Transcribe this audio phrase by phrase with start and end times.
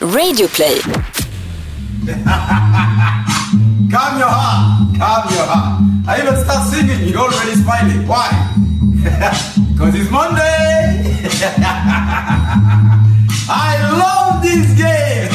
[0.00, 0.78] Radioplay.
[3.90, 5.82] Calm your heart, calm your heart.
[6.06, 8.06] I even start singing, you're already smiling.
[8.06, 8.30] Why?
[9.78, 10.42] Because it's Monday.
[13.48, 15.30] I love this game.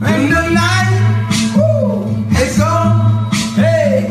[0.00, 0.92] When the night
[2.40, 4.08] is gone, hey,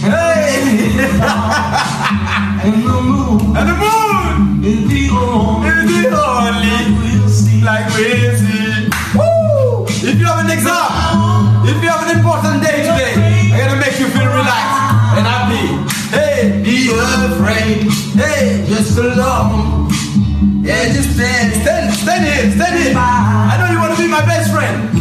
[0.00, 0.96] hey,
[2.64, 3.83] and the moon, and the moon
[12.24, 13.12] important day today,
[13.52, 15.66] I'm gonna make you feel relaxed and happy.
[16.08, 17.84] Hey, be afraid.
[18.16, 19.90] Hey, just alone.
[20.64, 22.94] Yeah, just stand, stand, stand here, stand here.
[22.96, 24.93] I know you want to be my best friend.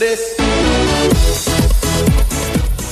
[0.00, 0.36] This?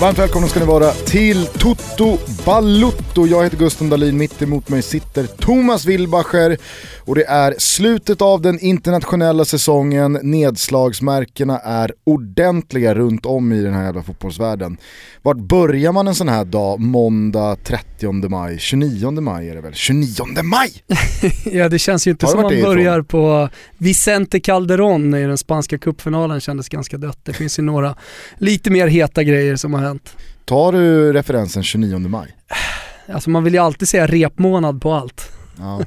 [0.00, 3.26] Varmt välkomna ska ni vara till Toto Balutto.
[3.26, 6.56] Jag heter Gusten Dahlin, mitt emot mig sitter Thomas Wilbacher
[7.00, 10.18] och det är slutet av den internationella säsongen.
[10.22, 14.76] Nedslagsmärkena är ordentliga runt om i den här jävla fotbollsvärlden.
[15.22, 18.58] Vart börjar man en sån här dag, måndag 30 maj?
[18.58, 19.74] 29 maj är det väl?
[19.74, 20.72] 29 maj!
[21.44, 26.40] Ja det känns ju inte som man börjar på Vicente Calderón i den spanska cupfinalen
[26.40, 27.18] kändes ganska dött.
[27.22, 27.96] Det finns ju några
[28.38, 30.16] lite mer heta grejer som har hänt.
[30.44, 32.37] Tar du referensen 29 maj?
[33.12, 35.32] Alltså man vill ju alltid säga repmånad på allt.
[35.58, 35.78] Ja.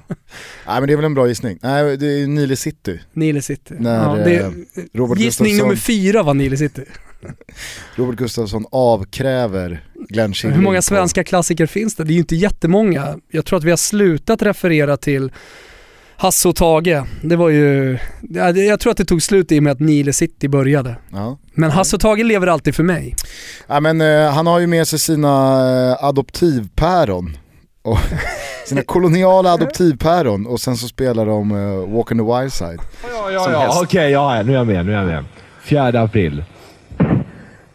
[0.68, 1.60] Nej men det är väl en bra gissning.
[1.62, 3.00] Nej det är Nile City.
[3.14, 3.76] Nile City.
[3.80, 4.52] När, ja, det, eh,
[4.94, 6.86] Robert gissning Gustafsson- nummer fyra var Nile City.
[7.96, 12.04] Robert Gustafsson avkräver Glenn Killing Hur många svenska klassiker finns det?
[12.04, 13.18] Det är ju inte jättemånga.
[13.32, 15.32] Jag tror att vi har slutat referera till
[16.22, 17.04] Hasse och Tage.
[17.22, 17.98] Det var ju,
[18.56, 20.96] jag tror att det tog slut i och med att Nile City började.
[21.12, 21.38] Ja.
[21.54, 23.16] Men Hasse och Tage lever alltid för mig.
[23.68, 25.30] Ja, men, eh, han har ju med sig sina
[25.90, 27.38] eh, adoptivpäron.
[27.82, 27.98] Och
[28.66, 32.80] sina koloniala adoptivpäron och sen så spelar de eh, Walk on the Wild Side.
[33.10, 33.82] Ja, ja, ja.
[33.84, 34.86] Okej, ja, nu är jag med.
[34.86, 35.26] Nu är jag med.
[35.64, 36.44] 4 april.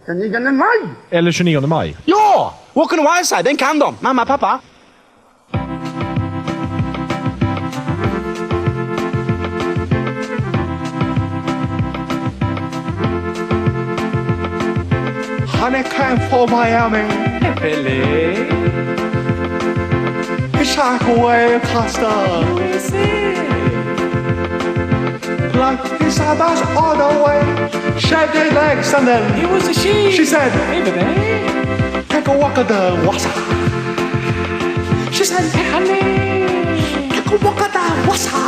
[0.06, 0.66] 29 maj!
[1.10, 1.96] Eller 29 maj.
[2.04, 2.54] Ja!
[2.72, 3.94] Walk on the wild side, den kan de.
[4.00, 4.60] Mamma, pappa.
[15.66, 17.03] Honey came for Miami.
[17.60, 18.47] Billy.
[20.54, 22.15] Hitchhike away Costa.
[25.59, 27.43] Like his eyebrows all the way.
[27.99, 29.44] Shaved their legs and then.
[29.44, 30.12] It was a she.
[30.12, 32.05] She said, Hey, baby.
[32.10, 33.32] Take a walk on the water.
[35.10, 37.10] She said, Hey, honey.
[37.10, 38.38] Take a walk on the water.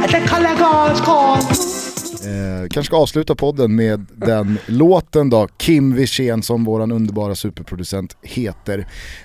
[0.00, 1.81] And the color goes gone.
[2.26, 8.16] Eh, kanske ska avsluta podden med den låten då, Kim Wirsén som våran underbara superproducent
[8.22, 8.78] heter.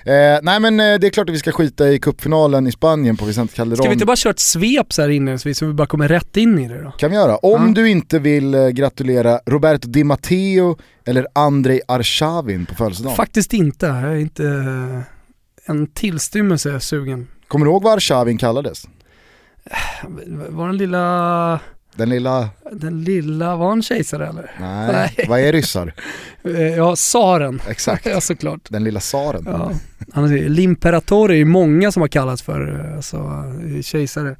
[0.04, 3.16] Eh, nej men eh, det är klart att vi ska skita i cupfinalen i Spanien
[3.16, 3.76] på Vicente Calderón.
[3.76, 6.36] Ska vi inte bara köra ett svep så här inledningsvis så vi bara kommer rätt
[6.36, 6.90] in i det då?
[6.90, 7.36] kan vi göra.
[7.36, 7.72] Om Ja.
[7.74, 10.76] du inte vill eh, gratulera Roberto Di Matteo
[11.06, 13.16] eller Andrei Arshavin på födelsedagen.
[13.16, 15.00] Faktiskt inte, jag är inte eh,
[15.70, 17.26] en tillstymmelse sugen.
[17.48, 18.84] Kommer du ihåg vad Arshavin kallades?
[20.48, 21.60] Var den lilla,
[21.98, 24.50] Den lilla, den lilla, var han kejsare eller?
[24.60, 25.26] nej, Nej.
[25.28, 25.94] vad är ryssar?
[26.44, 27.60] Eh, Ja, tsaren.
[27.68, 28.60] Exakt, ja såklart.
[28.68, 29.42] den lilla tsaren.
[29.46, 29.70] Ja.
[30.12, 33.16] Han är- L'Imperatore är ju många som har kallats för eh, alltså,
[33.76, 34.36] eh, kejsare.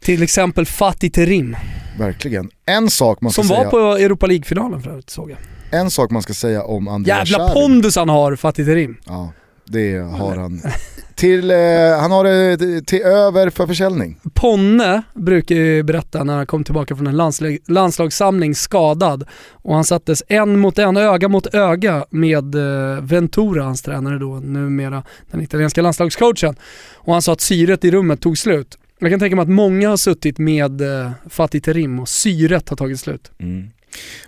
[0.00, 1.56] Till exempel Fatih Terim,
[1.98, 2.50] Verkligen.
[2.66, 5.38] En sak, man ska som var säga, på Europa League-finalen för övrigt såg jag.
[5.80, 7.54] en sak man ska säga om Andrei Jävla Arshavin.
[7.54, 8.96] pondus han har, Fatih Terim.
[9.06, 9.32] Ja,
[9.64, 10.62] det har han.
[11.22, 11.56] till, eh,
[12.00, 14.20] han har det till- över för försäljning.
[14.34, 19.84] Ponne brukar ju berätta när han kom tillbaka från en landslag, landslagssamling skadad och han
[19.84, 25.40] sattes en mot en, öga mot öga med eh, Ventura, hans tränare då, numera den
[25.42, 26.56] italienska landslagscoachen.
[26.94, 28.78] Och han sa att syret i rummet tog slut.
[28.98, 32.76] Jag kan tänka mig att många har suttit med eh, Fatih Terim och syret har
[32.76, 33.30] tagit slut.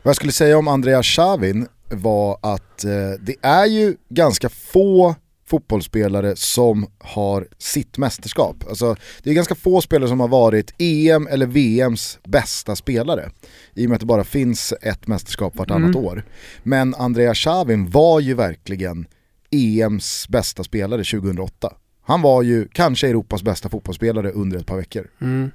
[0.03, 2.91] Vad jag skulle säga om Andreas Shavin var att eh,
[3.21, 5.15] det är ju ganska få
[5.55, 8.57] fotbollsspelare som har sitt mästerskap.
[8.69, 13.31] Alltså, det är ganska få spelare som har varit EM eller VMs bästa spelare.
[13.75, 16.05] I och med att det bara finns ett mästerskap vartannat Mm.
[16.05, 16.25] år.
[16.63, 19.07] Men Andreas Shavin var ju verkligen
[19.51, 21.73] EMs bästa spelare 2008.
[22.07, 25.07] Han var ju kanske Europas bästa fotbollsspelare under ett par veckor.
[25.21, 25.51] Mm.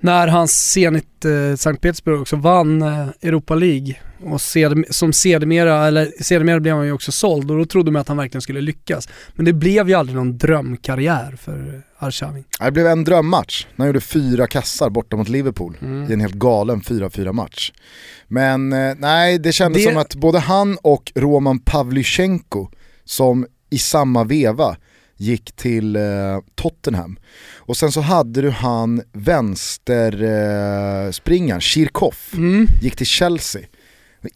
[0.00, 5.86] När hans Zenit eh, Sankt Petersburg också vann eh, Europa League och sed, som sedermera,
[5.86, 8.60] eller sedermera blev han ju också såld och då trodde man att han verkligen skulle
[8.60, 9.08] lyckas.
[9.34, 12.44] Men det blev ju aldrig någon drömkarriär för Arshavin.
[12.60, 16.10] Det blev en drömmatch när han gjorde fyra kassar borta mot Liverpool Mm.
[16.10, 17.72] i en helt galen 4-4 match.
[18.28, 22.68] Men eh, nej, det kändes Det- som att både han och Roman Pavlyuchenko
[23.04, 24.76] som i samma veva
[25.16, 26.02] gick till eh,
[26.54, 27.16] Tottenham.
[27.56, 32.66] Och sen så hade du han vänsterspringaren, eh, Kirchhoff, Mm.
[32.82, 33.62] gick till Chelsea.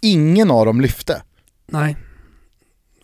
[0.02, 1.22] Ingen av dem lyfte.
[1.72, 1.96] Nej.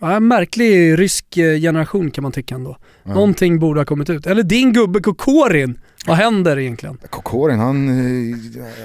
[0.00, 2.76] Ja, en märklig rysk eh, generation kan man tycka ändå.
[3.04, 3.14] Ja.
[3.14, 4.26] Någonting borde ha kommit ut.
[4.26, 6.98] Eller din gubbe Kokorin, vad händer egentligen?
[7.10, 7.94] Kokorin, han, eh,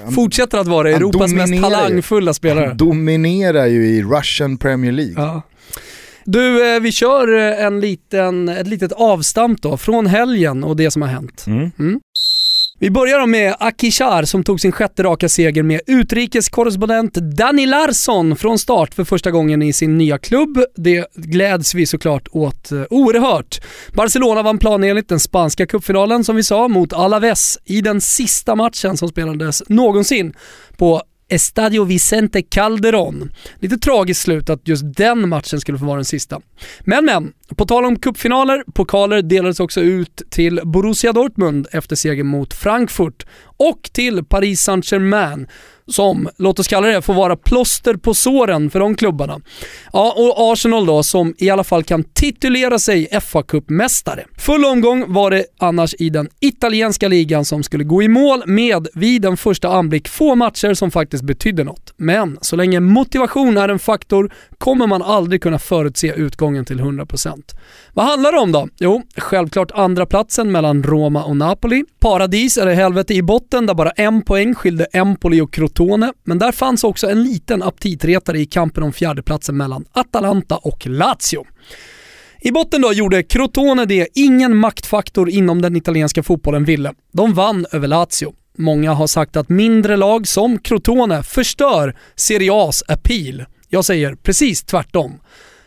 [0.04, 2.66] han, Fortsätter att vara Europas mest talangfulla spelare.
[2.66, 5.14] han dominerar ju i Russian Premier League.
[5.16, 5.42] Ja.
[6.24, 10.90] Du, eh, vi kör eh, en liten, ett litet avstamp då från helgen och det
[10.90, 11.44] som har hänt.
[11.46, 12.00] Mm.
[12.82, 18.36] Vi börjar då med Akishar som tog sin sjätte raka seger med utrikeskorrespondent Danny Larsson
[18.36, 20.64] från start för första gången i sin nya klubb.
[20.76, 23.60] Det gläds vi såklart åt eh, oerhört.
[23.94, 28.96] Barcelona vann planenligt den spanska cupfinalen som vi sa mot Alaves i den sista matchen
[28.96, 30.34] som spelades någonsin
[30.76, 33.32] på Estadio Vicente Calderón.
[33.58, 36.40] Lite tragiskt slut att just den matchen skulle få vara den sista.
[36.80, 42.24] Men men, på tal om cupfinaler, pokaler delades också ut till Borussia Dortmund efter seger
[42.24, 43.26] mot Frankfurt
[43.60, 45.46] och till Paris Saint-Germain
[45.92, 49.40] som, låt oss kalla det, får vara plåster på såren för de klubbarna.
[49.92, 54.24] Ja, och Arsenal då som i alla fall kan titulera sig fa Cup-mästare.
[54.38, 58.88] Full omgång var det annars i den italienska ligan som skulle gå i mål med
[58.94, 61.94] vid en första anblick få matcher som faktiskt betydde något.
[61.96, 67.54] Men så länge motivation är en faktor kommer man aldrig kunna förutse utgången till 100%.
[67.94, 68.68] Vad handlar det om då?
[68.78, 71.84] Jo, självklart andra platsen mellan Roma och Napoli.
[72.00, 76.52] Paradis eller helvete i botten där bara en poäng skilde Empoli och Crotone, men där
[76.52, 81.44] fanns också en liten aptitretare i kampen om fjärdeplatsen mellan Atalanta och Lazio.
[82.40, 86.92] I botten då gjorde Crotone det ingen maktfaktor inom den italienska fotbollen ville.
[87.12, 88.34] De vann över Lazio.
[88.58, 93.44] Många har sagt att mindre lag som Crotone förstör Serie A's appeal.
[93.68, 95.20] Jag säger precis tvärtom.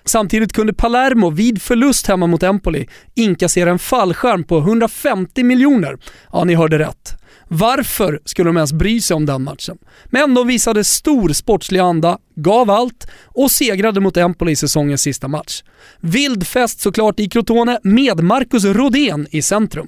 [0.06, 5.98] Samtidigt kunde Palermo vid förlust hemma mot Empoli inkassera en fallskärm på 150 miljoner.
[6.32, 7.18] Ja, ni hörde rätt.
[7.48, 9.78] Varför skulle de ens bry sig om den matchen?
[10.06, 15.28] Men de visade stor sportslig anda, gav allt och segrade mot Empoli i säsongens sista
[15.28, 15.64] match.
[16.00, 19.88] Vild fest såklart i Crotone med Marcus Rodén i centrum.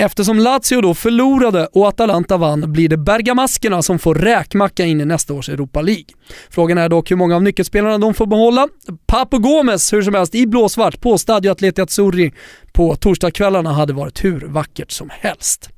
[0.00, 5.04] Eftersom Lazio då förlorade och Atalanta vann blir det bergamaskerna som får räkmacka in i
[5.04, 6.04] nästa års Europa League.
[6.50, 8.68] Frågan är dock hur många av nyckelspelarna de får behålla.
[9.06, 12.32] Papo Gomes hur som helst i blåsvart på Stadio Atleti Azzurri
[12.72, 15.70] på torsdagskvällarna hade varit hur vackert som helst.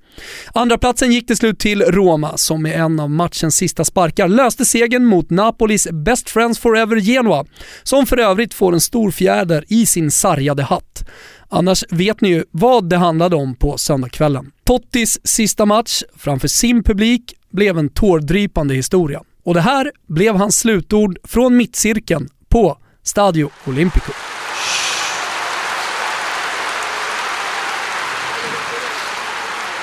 [0.54, 4.64] Andra platsen gick till slut till Roma som med en av matchens sista sparkar löste
[4.64, 7.44] segern mot Napolis Best Friends Forever Genoa,
[7.82, 11.08] som för övrigt får en stor fjäder i sin sargade hatt.
[11.48, 14.50] Annars vet ni ju vad det handlade om på söndagskvällen.
[14.64, 19.22] Tottis sista match framför sin publik blev en tårdrypande historia.
[19.44, 24.12] Och det här blev hans slutord från mittcirkeln på Stadio Olimpico.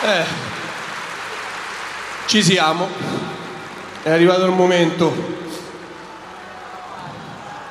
[0.01, 0.23] Eh,
[2.25, 2.87] ci siamo.
[4.01, 5.13] È arrivato il momento.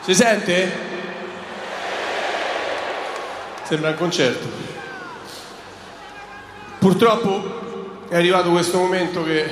[0.05, 0.73] Si sente?
[3.63, 4.47] Sembra un concerto.
[6.79, 7.43] Purtroppo
[8.09, 9.49] è arrivato questo momento che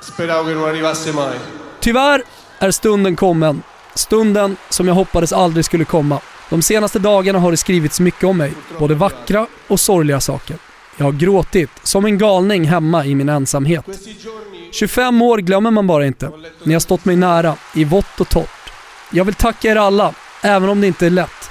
[0.00, 1.38] speravo che non arrivasse mai.
[1.80, 2.24] Tyvärr
[2.58, 3.62] är stunden kommen.
[3.94, 6.20] Stunden som jag hoppades aldrig skulle komma.
[6.48, 10.65] De senaste dagarna har det skrivits mycket om mig, både vackra och sorgliga saker.
[10.96, 13.84] Jag har gråtit som en galning hemma i min ensamhet.
[13.84, 16.30] Questi giorni 25 år glömmer man bara inte.
[16.64, 18.70] Ni har stått mig nära, i vått och torrt.
[19.12, 21.50] Jag vill tacka er alla, även om det inte är lätt.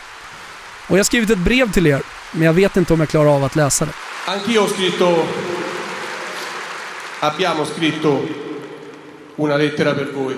[0.87, 3.35] Och jag har skrivit ett brev till er, men jag vet inte om jag klarar
[3.35, 3.91] av att läsa det.
[4.27, 5.23] Anch'io ho scritto,
[7.19, 8.19] abbiamo scritto
[9.35, 10.35] una lettera per voi.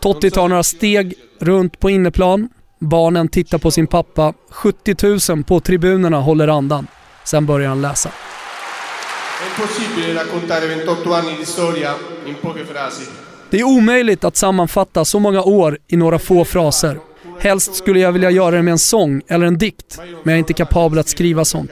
[0.00, 2.48] Totti tar några steg runt på inneplan.
[2.78, 4.34] Barnen tittar på sin pappa.
[4.50, 6.86] 70 000 på tribunerna håller andan.
[7.24, 8.08] Sen börjar han läsa.
[8.08, 11.94] È impossibile raccontare 28 anni di storia
[12.26, 13.04] in poche frasi.
[13.50, 16.98] Det är omöjligt att sammanfatta så många år i några få fraser.
[17.40, 20.38] Helst skulle jag vilja göra det med en sång eller en dikt, men jag är
[20.38, 21.70] inte kapabel att skriva sånt.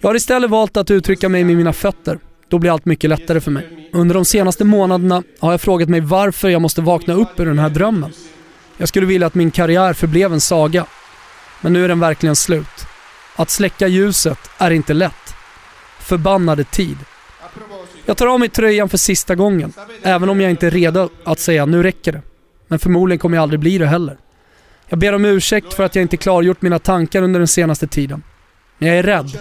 [0.00, 2.18] Jag har istället valt att uttrycka mig med mina fötter.
[2.48, 3.90] Då blir allt mycket lättare för mig.
[3.92, 7.58] Under de senaste månaderna har jag frågat mig varför jag måste vakna upp ur den
[7.58, 8.12] här drömmen.
[8.76, 10.86] Jag skulle vilja att min karriär förblev en saga.
[11.60, 12.86] Men nu är den verkligen slut.
[13.36, 15.12] Att släcka ljuset är inte lätt.
[16.00, 16.96] förbannade tid.
[18.04, 21.38] Jag tar av mig tröjan för sista gången, även om jag inte är redo att
[21.38, 22.22] säga nu räcker det.
[22.68, 24.16] Men förmodligen kommer jag aldrig bli det heller.
[24.88, 28.22] Jag ber om ursäkt för att jag inte klargjort mina tankar under den senaste tiden.
[28.78, 29.38] Men jag är rädd.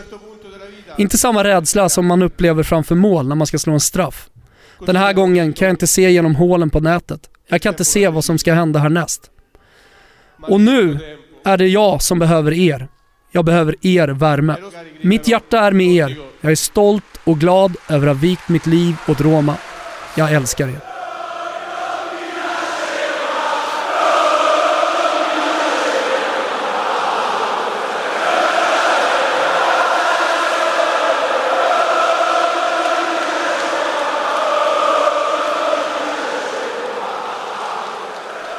[0.98, 4.30] Inte samma rädsla som man upplever framför mål när man ska slå en straff.
[4.86, 7.30] Den här gången kan jag inte se genom hålen på nätet.
[7.48, 9.32] Jag kan inte se vad som ska hända härnäst.
[10.42, 11.00] Och nu
[11.46, 12.88] är det jag som behöver er.
[13.36, 14.56] Jag behöver er värme.
[15.02, 16.18] Mitt hjärta är med er.
[16.42, 19.56] Jag är stolt och glad över att ha vikt mitt liv åt Roma.
[20.16, 20.80] Jag älskar er.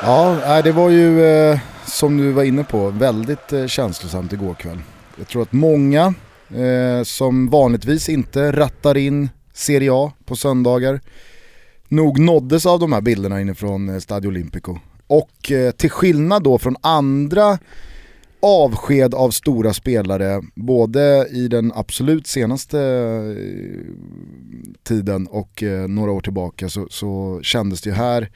[0.03, 4.79] Ja, det var ju eh, som du var inne på väldigt eh, känslosamt igår kväll.
[5.17, 6.15] Jag tror att många
[6.55, 11.01] eh, som vanligtvis inte rattar in Serie A på söndagar
[11.89, 14.79] nog nåddes av de här bilderna inifrån eh, Stadio Olimpico.
[15.07, 17.59] Och eh, till skillnad då från andra
[18.41, 23.37] avsked av stora spelare, både i den absolut senaste eh,
[24.83, 28.31] tiden och eh, några år tillbaka så, så kändes det ju här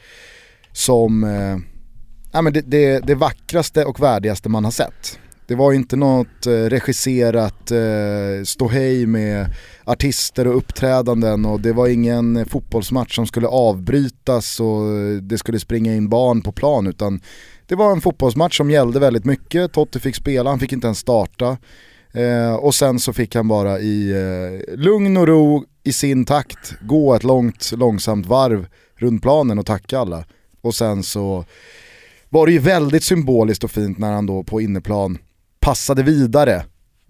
[0.73, 1.59] som eh,
[2.33, 5.19] Nej, men det, det, det vackraste och värdigaste man har sett.
[5.47, 11.89] Det var inte något eh, regisserat eh, ståhej med artister och uppträdanden och det var
[11.89, 14.83] ingen fotbollsmatch som skulle avbrytas och
[15.23, 17.21] det skulle springa in barn på plan utan
[17.67, 19.73] det var en fotbollsmatch som gällde väldigt mycket.
[19.73, 21.57] Totti fick spela, han fick inte ens starta.
[22.13, 26.75] Eh, och sen så fick han bara i eh, lugn och ro i sin takt
[26.81, 30.25] gå ett långt, långsamt varv runt planen och tacka alla.
[30.61, 31.45] Och sen så
[32.31, 35.19] var det ju väldigt symboliskt och fint när han då på inneplan
[35.61, 36.55] passade vidare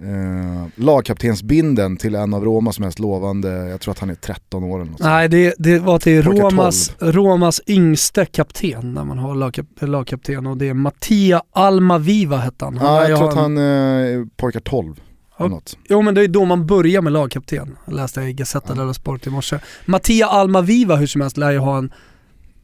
[0.03, 4.81] eh, lagkaptensbinden till en av Romas mest lovande, jag tror att han är 13 år
[4.81, 5.01] eller något.
[5.01, 10.57] Nej, det, det var till Romas, Romas yngste kapten när man har lagkap, lagkapten och
[10.57, 12.79] det är Mattia Almaviva hette han.
[12.83, 15.01] Ja, jag tror att han eh, pojkar 12 eller
[15.39, 15.49] Ja.
[15.49, 15.77] något.
[15.89, 19.27] Jo men det är då man börjar med lagkapten, läste jag i Gazzetta dello Sport
[19.27, 19.59] i morse.
[19.87, 21.93] Mattia Almaviva hur som helst lär ju ha en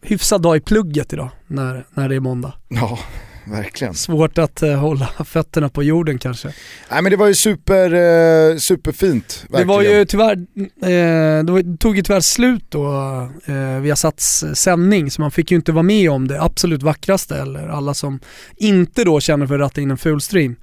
[0.07, 2.53] hyfsad dag i plugget idag när, när det är måndag.
[2.69, 2.99] Ja,
[3.45, 3.95] verkligen.
[3.95, 6.49] Svårt att eh, hålla fötterna på jorden kanske.
[6.91, 9.43] Nej men det var ju super, eh, superfint.
[9.43, 9.69] Verkligen.
[9.69, 10.33] Det var ju tyvärr,
[10.83, 12.87] eh, det var- det tog ju tyvärr slut då
[13.47, 17.37] eh, via Sats sändning så man fick ju inte vara med om det absolut vackraste
[17.37, 18.21] eller alla som
[18.57, 20.57] inte då känner för att ratta in en fullstream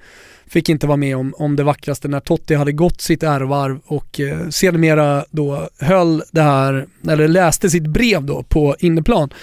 [0.47, 4.19] fick inte vara med om, om det vackraste när Totti hade gått sitt ärovarv och
[4.19, 9.33] eh, sedermera då höll det här, eller läste sitt brev då på inneplan.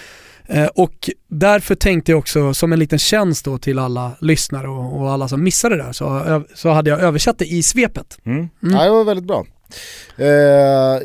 [0.46, 5.00] Eh, och därför tänkte jag också som en liten tjänst då till alla lyssnare och,
[5.00, 8.18] och alla som missade det där så, så hade jag översatt det i svepet.
[8.24, 8.38] Mm.
[8.38, 8.76] Mm.
[8.76, 9.46] Ja, det var väldigt bra.
[10.16, 10.28] Eh,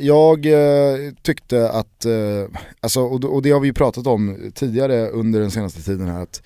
[0.06, 5.10] jag eh, tyckte att, eh, alltså, och, och det har vi ju pratat om tidigare
[5.10, 6.42] under den senaste tiden här, att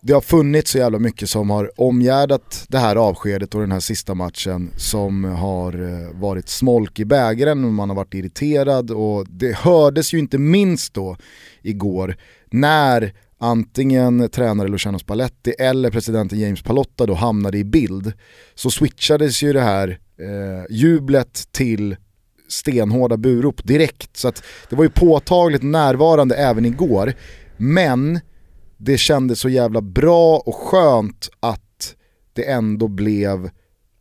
[0.00, 3.80] det har funnits så jävla mycket som har omgärdat det här avskedet och den här
[3.80, 9.26] sista matchen som har eh, varit smolk i bägaren och man har varit irriterad och
[9.28, 11.16] det hördes ju inte minst då
[11.62, 12.16] igår
[12.50, 18.12] när antingen tränare Luciano Spalletti eller presidenten James Palotta då hamnade i bild
[18.54, 21.96] så switchades ju det här eh, jublet till
[22.48, 24.16] stenhårda burop direkt.
[24.16, 27.12] Så att det var ju påtagligt närvarande även igår.
[27.56, 28.20] Men
[28.78, 31.94] det kändes så jävla bra och skönt att
[32.32, 33.50] det ändå blev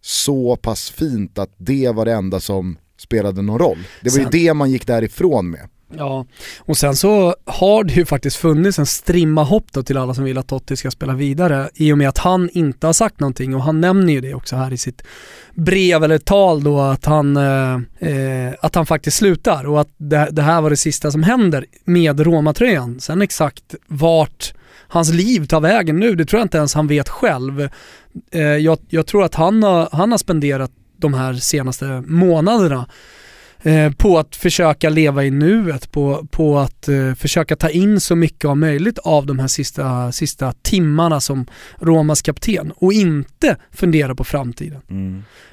[0.01, 3.77] så pass fint att det var det enda som spelade någon roll.
[4.01, 5.69] Det var ju det man gick därifrån med.
[5.95, 6.25] Ja,
[6.59, 10.23] och sen så har det ju faktiskt funnits en strimma hopp då till alla som
[10.23, 13.55] vill att Totti ska spela vidare i och med att han inte har sagt någonting
[13.55, 15.03] och han nämner ju det också här i sitt
[15.53, 17.75] brev eller tal då att han, eh,
[18.09, 21.65] eh, att han faktiskt slutar och att det, det här var det sista som händer
[21.85, 22.99] med Roma-tröjan.
[22.99, 24.53] Sen exakt vart
[24.87, 27.69] hans liv tar vägen nu, det tror jag inte ens han vet själv.
[28.31, 32.87] Eh, jag, jag tror att han har, han har spenderat de här senaste månaderna
[33.61, 38.15] eh, på att försöka leva i nuet, på, på att eh, försöka ta in så
[38.15, 41.45] mycket av möjligt av de här sista, sista timmarna som
[41.79, 44.81] Romas kapten och inte fundera på framtiden.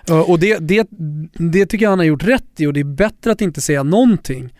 [0.08, 0.88] Eh, och det, det,
[1.32, 3.82] det tycker jag han har gjort rätt i och det är bättre att inte säga
[3.82, 4.52] någonting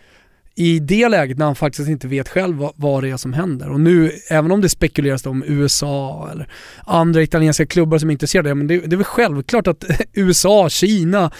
[0.55, 3.69] i det läget när han faktiskt inte vet själv vad, vad det är som händer.
[3.69, 6.49] Och nu, även om det spekuleras om USA eller
[6.85, 11.31] andra italienska klubbar som är intresserade, men det, det är väl självklart att USA, Kina,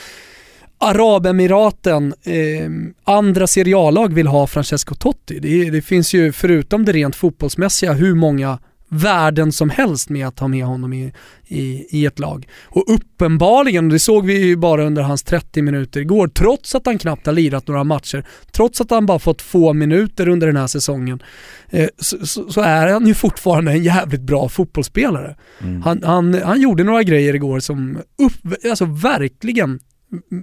[0.77, 2.69] Arabemiraten, eh,
[3.03, 5.39] andra seriallag vill ha Francesco Totti.
[5.39, 8.59] Det, det finns ju förutom det rent fotbollsmässiga hur många
[8.95, 11.13] värden som helst med att ha med honom i,
[11.47, 12.47] i, i ett lag.
[12.63, 16.97] Och uppenbarligen, det såg vi ju bara under hans 30 minuter igår, trots att han
[16.97, 20.67] knappt har lirat några matcher, trots att han bara fått få minuter under den här
[20.67, 21.23] säsongen,
[21.69, 25.35] eh, så, så, så, är han ju fortfarande en jävligt bra fotbollsspelare.
[25.61, 25.81] Mm.
[25.81, 29.79] Han, han, han gjorde några grejer igår som upp, alltså verkligen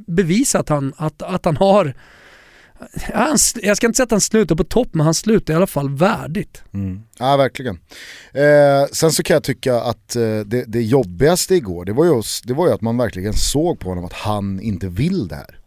[0.06, 1.94] bevisar att han, att, att han har
[3.14, 5.66] han, jag ska inte säga att han slutar på topp, men han slutar i alla
[5.66, 6.62] fall värdigt.
[6.74, 7.02] Mm.
[7.18, 7.78] Ja, verkligen.
[8.32, 12.22] Eh, sen så kan jag tycka att eh, det, det jobbigaste igår, det var, ju,
[12.44, 15.58] det var ju att man verkligen såg på honom att han inte vill det här.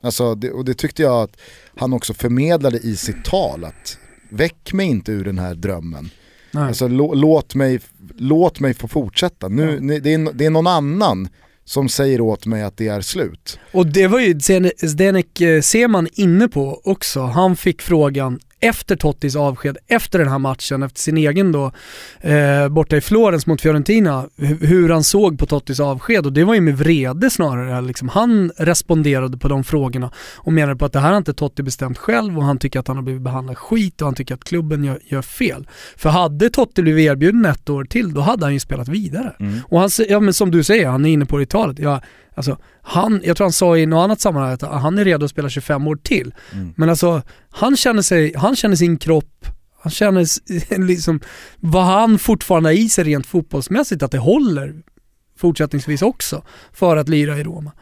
[0.00, 1.36] Alltså, det, och det tyckte jag att
[1.76, 3.98] han också förmedlade i sitt tal, att
[4.28, 6.10] väck mig inte ur den här drömmen.
[6.54, 7.80] Alltså, låt, mig,
[8.16, 9.48] låt mig få fortsätta.
[9.48, 10.00] Nu, ja.
[10.00, 11.28] det, är, det är någon annan
[11.68, 13.58] som säger åt mig att det är slut.
[13.72, 14.40] Och det var ju
[14.86, 17.20] Zdenek eh, Seman inne på också.
[17.20, 21.72] Han fick frågan efter Tottis avsked, efter den här matchen, efter sin egen då,
[22.20, 24.28] eh, borta i Florens mot Fiorentina,
[24.60, 27.80] hur han såg på Tottis avsked och det var ju med vrede snarare.
[27.80, 28.08] Liksom.
[28.08, 31.98] Han responderade på de frågorna och menade på att det här har inte Totti bestämt
[31.98, 34.84] själv och han tycker att han har blivit behandlad skit och han tycker att klubben
[34.84, 35.68] gör, gör fel.
[35.96, 39.34] För hade Totti blivit erbjuden ett år till, då hade han ju spelat vidare.
[39.40, 39.60] Mm.
[39.68, 42.00] Och han, ja men som du säger, han är inne på det i talet, ja,
[42.38, 42.56] Alltså,
[42.88, 45.48] han, jag tror han sa i något annat sammanhang att han är redo att spela
[45.48, 46.34] 25 år till.
[46.52, 46.74] Mm.
[46.76, 49.46] Men alltså, han känner, sig, han känner sin kropp,
[49.80, 50.26] han känner
[50.86, 51.20] liksom
[51.56, 54.74] vad han fortfarande har i sig rent fotbollsmässigt, att det håller
[55.38, 56.42] fortsättningsvis också
[56.72, 57.72] för att lira i Roma.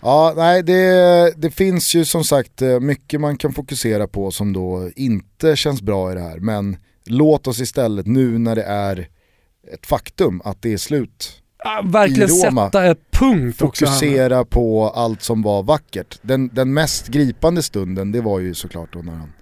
[0.00, 4.52] Ja, nej det, det finns ju som sagt eh, mycket man kan fokusera på som
[4.52, 6.38] då inte känns bra i det här.
[6.38, 9.08] Men låt oss istället nu när det är
[9.72, 11.43] ett faktum att det är slut
[11.84, 14.50] verkligen sätta ett punkt Fokusera också.
[14.50, 16.18] på allt som var vackert.
[16.22, 19.32] Den, den mest gripande stunden det var ju såklart då när han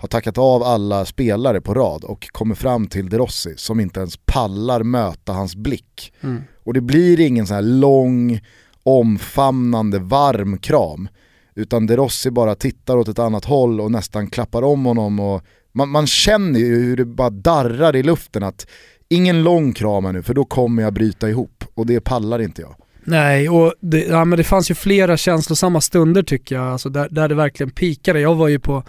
[0.00, 4.00] har tackat av alla spelare på rad och kommer fram till De Rossi som inte
[4.00, 6.12] ens pallar möta hans blick.
[6.20, 6.42] Mm.
[6.64, 8.40] Och det blir ingen sån här lång,
[8.82, 11.08] omfamnande, varm kram.
[11.54, 15.42] Utan De Rossi bara tittar åt ett annat håll och nästan klappar om honom och
[15.72, 18.66] man, man känner ju hur det bara darrar i luften att
[19.10, 22.74] ingen lång kram nu för då kommer jag bryta ihop och det pallar inte jag.
[23.04, 27.08] Nej, och det, ja, men det fanns ju flera känslosamma stunder tycker jag, alltså där,
[27.10, 28.20] där det verkligen pikade.
[28.20, 28.82] Jag var ju på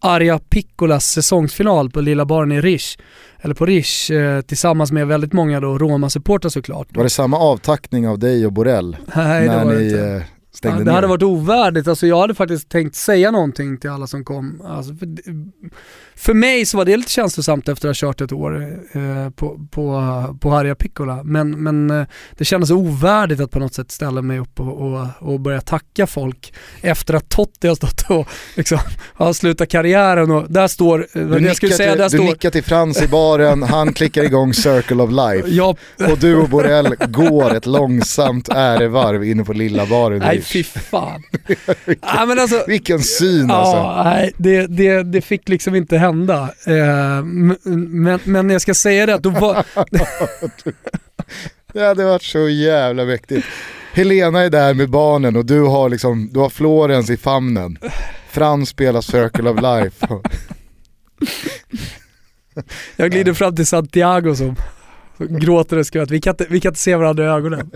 [0.00, 2.98] Arja Piccolas säsongsfinal på Lilla Baren i Rish,
[3.40, 6.96] eller på Rish, eh, tillsammans med väldigt många då Roma-supportrar såklart.
[6.96, 8.96] Var det samma avtackning av dig och Borrell?
[9.16, 10.00] Nej, när det var ni, inte.
[10.00, 10.22] Eh,
[10.62, 10.92] ja, Det ner.
[10.92, 14.62] hade varit ovärdigt, alltså jag hade faktiskt tänkt säga någonting till alla som kom.
[14.64, 14.92] Alltså,
[16.16, 19.60] för, mig så var det lite känslosamt efter att ha kört ett år eh, på,
[19.70, 21.22] på, på Harja Piccola.
[21.24, 25.06] Men, men eh, det kändes ovärdigt att på något sätt ställa mig upp och, och,
[25.18, 28.78] och börja tacka folk efter att Totti har stått och liksom,
[29.14, 32.24] har slutat karriären och där står, eh, du, nickar, till, säga, där du står...
[32.24, 35.48] nickar till Frans i baren, han klickar igång Circle of Life.
[35.48, 35.76] Ja.
[36.10, 40.18] Och du och Borrell går ett långsamt ärevarv inne på lilla baren.
[40.18, 41.22] Nej fy fan.
[41.84, 44.02] vilken, ja, men alltså, vilken syn alltså.
[44.04, 46.42] Nej, det, det, det fick liksom inte hända.
[46.66, 49.64] Eh, men, men jag ska säga det att då var...
[51.72, 53.46] det hade varit så jävla mäktigt.
[53.92, 57.78] Helena är där med barnen och du har liksom, du har Florens i famnen.
[58.30, 60.06] Frans spelar Circle of Life.
[62.96, 64.56] jag glider fram till Santiago som
[65.18, 66.10] gråter och skrattar.
[66.10, 67.70] Vi kan, inte, vi kan inte se varandra i ögonen.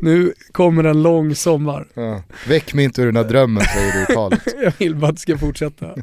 [0.00, 1.88] Nu kommer en lång sommar.
[1.94, 2.22] Ja.
[2.48, 4.40] Väck mig inte ur den här drömmen säger du i talet.
[4.62, 5.94] jag vill bara att det ska fortsätta.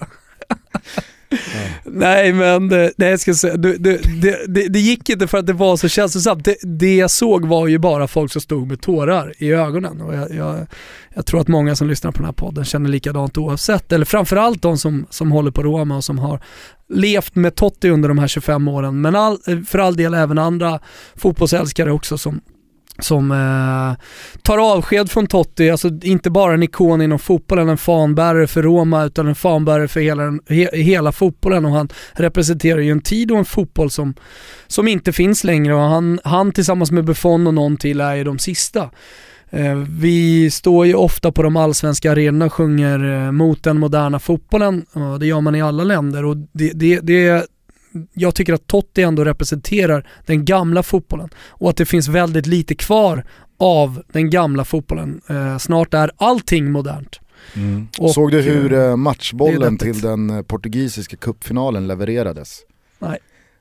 [1.84, 5.48] Nej men eh, det, det, jag ska säga, det, det, det, gick inte för att
[5.48, 6.46] det var så känslosamt.
[6.46, 10.02] Det, det jag såg var ju bara folk som stod med tårar i ögonen.
[10.02, 10.68] Och jag, jag,
[11.16, 13.92] jag, tror att många som lyssnar på den här podden känner likadant oavsett.
[13.92, 16.42] Eller framförallt de som, som håller på Roma och som har
[16.90, 19.02] levt med Totti under de här 25 åren.
[19.02, 20.80] Men all, för all del även andra
[21.16, 22.42] fotbollsälskare också som,
[23.00, 24.06] som eh,
[24.42, 29.06] tar avsked från Totti, alltså inte bara en ikon inom fotbollen, en fanbärare för Roma
[29.06, 33.38] utan en fanbärare för hela, he, hela fotbollen och han representerar ju en tid och
[33.38, 34.14] en fotboll som,
[34.68, 38.24] som inte finns längre och han, han tillsammans med Buffon och någon till är ju
[38.24, 38.90] de sista.
[39.50, 44.20] Eh, vi står ju ofta på de allsvenska arenorna och sjunger eh, mot den moderna
[44.20, 44.86] fotbollen.
[44.94, 47.48] och Det gör man i alla länder och det, det, det,
[48.14, 52.76] jag tycker att Totti ändå representerar den gamla fotbollen och att det finns väldigt lite
[52.76, 53.26] kvar
[53.58, 55.22] av den gamla fotbollen.
[55.30, 57.20] Eh, snart är allting modernt.
[57.54, 57.88] Mm.
[58.00, 62.60] Och, Såg du hur eh, matchbollen till den eh, portugisiska kuppfinalen levererades?
[63.00, 63.18] Nej.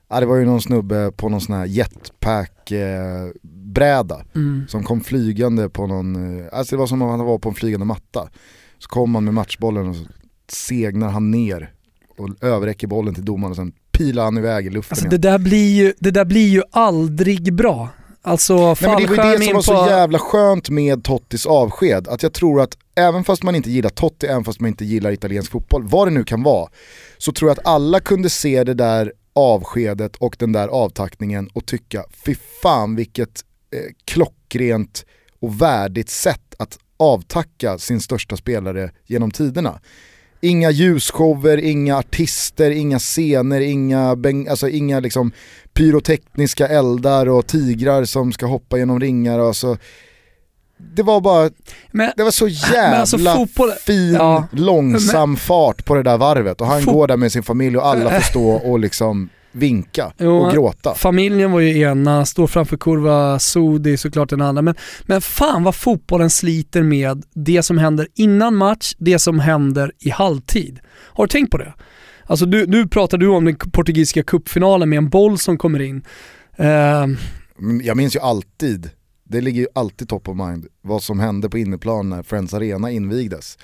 [0.09, 4.65] Ja, det var ju någon snubbe på någon sån här jetpack-bräda eh, mm.
[4.67, 6.15] som kom flygande på någon,
[6.51, 8.29] alltså det var som om han var på en flygande matta.
[8.77, 10.05] Så kom han med matchbollen och så
[10.47, 11.71] segnar han ner
[12.17, 15.21] och överräcker bollen till domaren och sen pilade han iväg i luften Alltså igen.
[15.21, 17.89] det där blir ju, det där blir ju aldrig bra.
[18.21, 19.89] Alltså Nej, men det var det som var så på...
[19.89, 22.07] jävla skönt med Tottis avsked.
[22.07, 25.11] Att jag tror att även fast man inte gillar Totti, även fast man inte gillar
[25.11, 26.69] italiensk fotboll, vad det nu kan vara,
[27.17, 31.65] så tror jag att alla kunde se det där avskedet och den där avtackningen och
[31.65, 35.05] tycka, fy fan vilket eh, klockrent
[35.39, 39.79] och värdigt sätt att avtacka sin största spelare genom tiderna.
[40.45, 44.17] Inga ljusshower, inga artister, inga scener, inga,
[44.49, 45.31] alltså inga liksom
[45.73, 49.39] pyrotekniska eldar och tigrar som ska hoppa genom ringar.
[49.39, 49.77] Och alltså,
[50.95, 51.49] det var bara,
[51.91, 54.47] Men, det var så jävla Men alltså fotboll- fin, ja.
[54.51, 58.09] långsam fart på det där varvet och han går där med sin familj och alla
[58.09, 60.93] får stå och liksom vinka Jo, och gråta.
[60.95, 64.61] Familjen var ju ena, står framför kurva, Sodi såklart den andra.
[64.61, 69.91] Men, men fan vad fotbollen sliter med det som händer innan match, det som händer
[69.99, 70.79] i halvtid.
[71.13, 71.73] Har du tänkt på det?
[72.27, 76.03] Alltså du, nu pratar du om den portugisiska cupfinalen med en boll som kommer in.
[76.57, 77.05] Eh,
[77.83, 78.89] Jag minns ju alltid,
[79.23, 82.91] det ligger ju alltid top of mind, vad som hände på inneplan när Friends Arena
[82.91, 83.57] invigdes.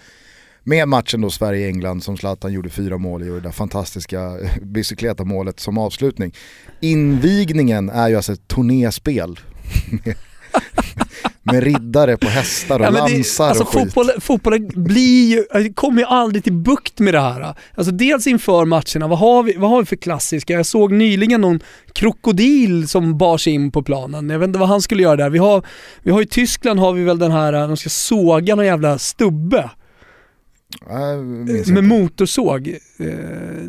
[0.64, 5.60] Med matchen då Sverige-England som Zlatan gjorde fyra mål i och det där fantastiska bicykleta-målet
[5.60, 6.34] som avslutning.
[6.80, 9.40] Invigningen är ju alltså ett turnéspel.
[11.44, 13.84] med, riddare på hästar och Ja, lansar alltså och skit.
[13.84, 17.56] fotbollen, fotbollen blir ju, kommer ju aldrig till bukt med det här.
[17.76, 20.54] Alltså dels inför matcherna, vad har vi, vad har vi för klassiska?
[20.54, 21.60] Jag såg nyligen någon
[21.94, 24.30] krokodil som bar sig in på planen.
[24.30, 25.30] Jag vet inte vad han skulle göra där.
[25.30, 25.66] Vi har,
[26.04, 29.70] vi har i Tyskland har vi väl den här, de ska såga någon jävla stubbe
[30.88, 31.82] med inte.
[31.82, 32.68] motorsåg.
[32.68, 33.08] Eh,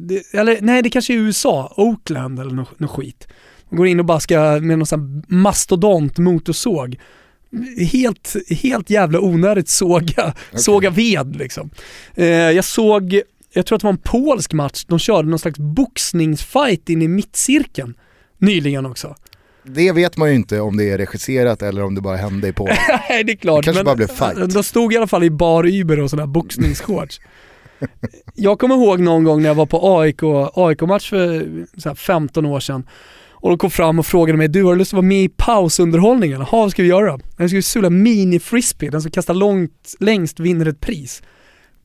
[0.00, 3.28] det, eller nej, det kanske är USA, Oakland eller något nå skit.
[3.70, 6.98] De går in och bara ska med någon sån mastodont motorsåg.
[7.92, 11.70] Helt, helt jävla onödigt såga, såga ved liksom.
[12.14, 13.20] Eh, jag såg,
[13.52, 17.08] jag tror att det var en polsk match, de körde någon slags boxningsfight in i
[17.08, 17.94] mittcirkeln
[18.38, 19.16] nyligen också.
[19.64, 22.53] Det vet man ju inte om det är regisserat eller om det bara hände i
[22.53, 22.77] Polen.
[23.09, 23.64] Nej det är klart.
[23.64, 24.55] Det kanske bara blev fight.
[24.55, 27.20] De stod i alla fall i bar Uber och sådana här boxningsshorts.
[28.35, 30.22] jag kommer ihåg någon gång när jag var på AIK,
[30.55, 32.87] AIK-match för så här 15 år sedan.
[33.42, 35.29] Och de kom fram och frågade mig, du har du lust att vara med i
[35.29, 36.38] pausunderhållningen?
[36.40, 37.20] Jaha, vad ska vi göra?
[37.38, 41.22] Jag ska sula mini-frisbee, den som kastar långt, längst vinner ett pris.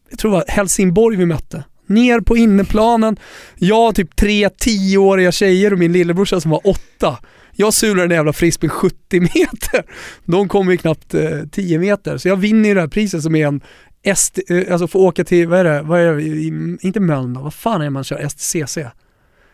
[0.10, 1.64] Jag tror det var Helsingborg vi mötte.
[1.88, 3.20] Ner på inneplanen,
[3.56, 7.18] jag typ tre tioåriga tjejer och min lillebrorsa som var åtta.
[7.60, 9.86] Jag sular den jävla frisbeen 70 meter.
[10.26, 12.18] De kommer ju knappt eh, 10 meter.
[12.18, 13.62] Så jag vinner ju det här priset som är en
[14.04, 17.54] ST, eh, alltså få åka till, vad är det, vad är det inte Mölndal, vad
[17.54, 18.78] fan är det man kör, STCC?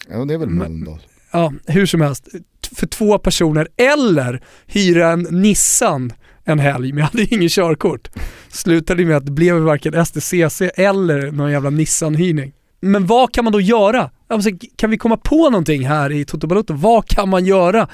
[0.10, 1.00] Ja det är väl Mölndal.
[1.32, 2.28] Ja, hur som helst.
[2.76, 6.14] För två personer, eller hyra en Nissan
[6.46, 8.10] en helg, men jag hade ju ingen körkort.
[8.50, 12.52] Slutade med att det blev varken STCC eller någon jävla Nissan-hyrning.
[12.84, 14.10] Men vad kan man då göra?
[14.28, 16.74] Alltså, kan vi komma på någonting här i Toto Balotto?
[16.74, 17.88] Vad kan man göra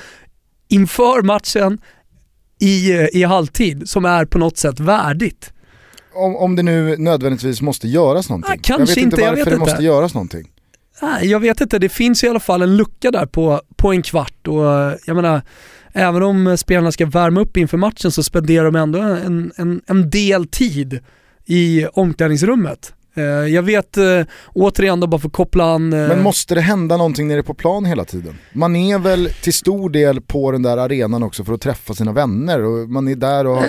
[0.68, 1.82] inför matchen
[2.60, 5.54] i, eh, i halvtid som är på något sätt värdigt?
[6.14, 8.52] Om, om det nu nödvändigtvis måste göras någonting.
[8.52, 9.72] Ah, kanske jag vet inte inte, jag varför vet det inte.
[9.72, 10.48] måste göras någonting.
[11.02, 11.80] Nej, jag vet inte.
[11.80, 15.16] Det finns i alla fall en lucka där på, på en kvart och eh, jag
[15.16, 15.42] menar,
[15.94, 20.10] även om spelarna ska värma upp inför matchen så spenderar de ändå en, en, en
[20.10, 21.00] del tid
[21.46, 22.94] i omklädningsrummet.
[23.20, 24.22] Eh, Jag vet, eh,
[24.54, 25.94] återigen då bara för att koppla an...
[25.94, 28.38] eh, Men måste det hända någonting nere på plan hela tiden?
[28.54, 32.12] Man är väl till stor del på den där arenan också för att träffa sina
[32.12, 33.64] vänner och man är där och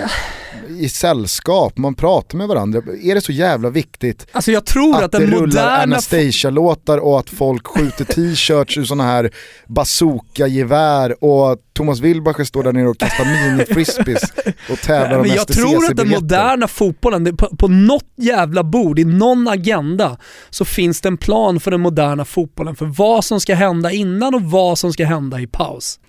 [0.79, 2.81] i sällskap, man pratar med varandra.
[3.03, 5.77] Är det så jävla viktigt Alltså jag tror att, att det den rullar moderna...
[5.77, 9.31] Anastasia-låtar och att folk skjuter t-shirts ur sådana här
[9.67, 14.31] bazooka-gevär och Thomas Wilbacher står där nere och kastar mini-frisbees
[14.71, 19.03] och tävlar om jag tror att den moderna fotbollen, på, på något jävla bord, i
[19.03, 20.17] någon agenda,
[20.49, 24.35] så finns det en plan för den moderna fotbollen för vad som ska hända innan
[24.35, 25.99] och vad som ska hända i paus.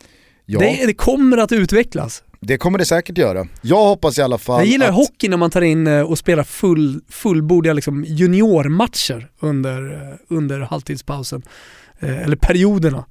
[0.47, 2.23] Ja, Det, det kommer att utvecklas.
[2.45, 3.47] Det kommer det säkert göra.
[3.63, 4.95] Jag hoppas i alla fall Jag gillar att...
[4.95, 10.61] hockey när man tar in eh, och spelar full, fullbordiga liksom juniormatcher under, eh, under
[10.61, 11.43] halvtidspausen.
[12.01, 13.05] Eh, Eller perioderna.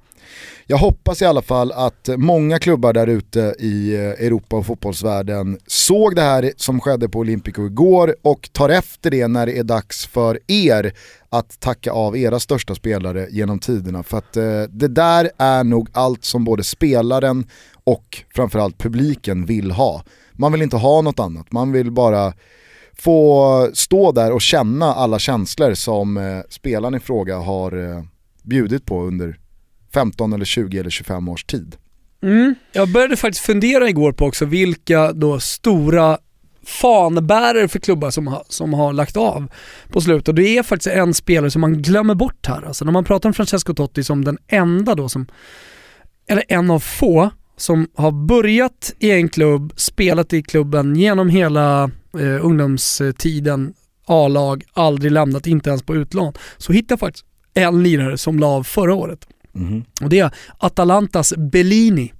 [0.66, 6.16] Jag hoppas i alla fall att många klubbar där ute i Europa och fotbollsvärlden såg
[6.16, 10.06] det här som skedde på Olympico igår och tar efter det när det är dags
[10.06, 10.92] för er
[11.30, 14.02] att tacka av era största spelare genom tiderna.
[14.02, 17.46] För att eh, det där är nog allt som både spelaren
[17.84, 20.04] och framförallt publiken vill ha.
[20.32, 22.32] Man vill inte ha något annat, man vill bara
[22.98, 28.04] få stå där och känna alla känslor som eh, spelaren i fråga har eh,
[28.42, 29.38] bjudit på under
[29.94, 31.76] 15 eller 20 eller 25 års tid.
[32.22, 32.54] Mm.
[32.72, 36.18] Jag började faktiskt fundera igår på också vilka då stora
[36.64, 39.52] fanbärare för klubbar som har, som har lagt av
[39.88, 40.28] på slutet.
[40.28, 42.62] Och det är faktiskt en spelare som man glömmer bort här.
[42.62, 45.26] Alltså när man pratar om Francesco Totti som den enda då som,
[46.28, 47.30] eller en av få,
[47.62, 53.74] som har börjat i en klubb, spelat i klubben genom hela eh, ungdomstiden,
[54.06, 56.32] A-lag, aldrig lämnat, inte ens på utlån.
[56.56, 59.26] Så hittar faktiskt en lirare som la av förra året.
[59.52, 59.84] Mhm.
[60.02, 62.12] Och det är Atalantas Bellini.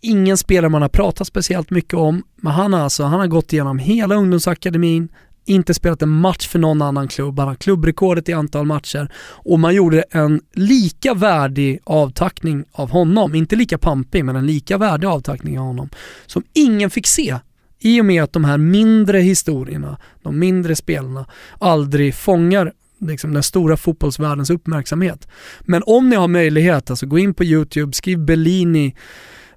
[0.00, 3.78] Ingen spelare man har pratat speciellt mycket om, men han alltså, han har gått igenom
[3.78, 5.08] hela ungdomsakademin,
[5.44, 9.60] inte spelat en match för någon annan klubb, han har klubbrekordet i antal matcher och
[9.60, 15.06] man gjorde en lika värdig avtackning av honom, inte lika pampig men en lika värdig
[15.06, 15.88] avtackning av honom,
[16.26, 17.38] som ingen fick se
[17.80, 21.26] i och med att de här mindre historierna, de mindre spelarna,
[21.58, 25.28] aldrig fångar liksom den stora fotbollsvärldens uppmärksamhet.
[25.60, 28.94] Men om ni har möjlighet, alltså gå in på YouTube, skriv Bellini,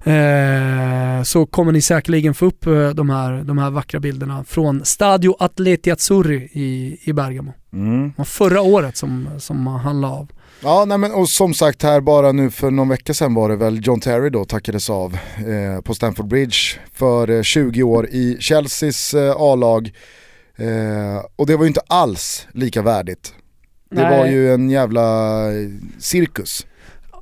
[0.04, 4.84] eh, så kommer ni säkerligen få upp eh, de, här, de här vackra bilderna från
[4.84, 7.52] Stadio Atleti Azzurri i, i Bergamo.
[7.72, 8.12] Mm.
[8.24, 10.28] Förra året som, som han la av.
[10.62, 13.56] Ja, nej men, och som sagt här bara nu för någon vecka sedan var det
[13.56, 16.56] väl John Terry då tackades av eh, på Stamford Bridge
[16.92, 19.92] för eh, 20 år i Chelseas eh, A-lag.
[20.56, 23.34] Eh, och det var ju inte alls lika värdigt.
[23.90, 24.18] Det Nej.
[24.18, 25.02] var ju en jävla
[25.52, 26.66] eh, cirkus.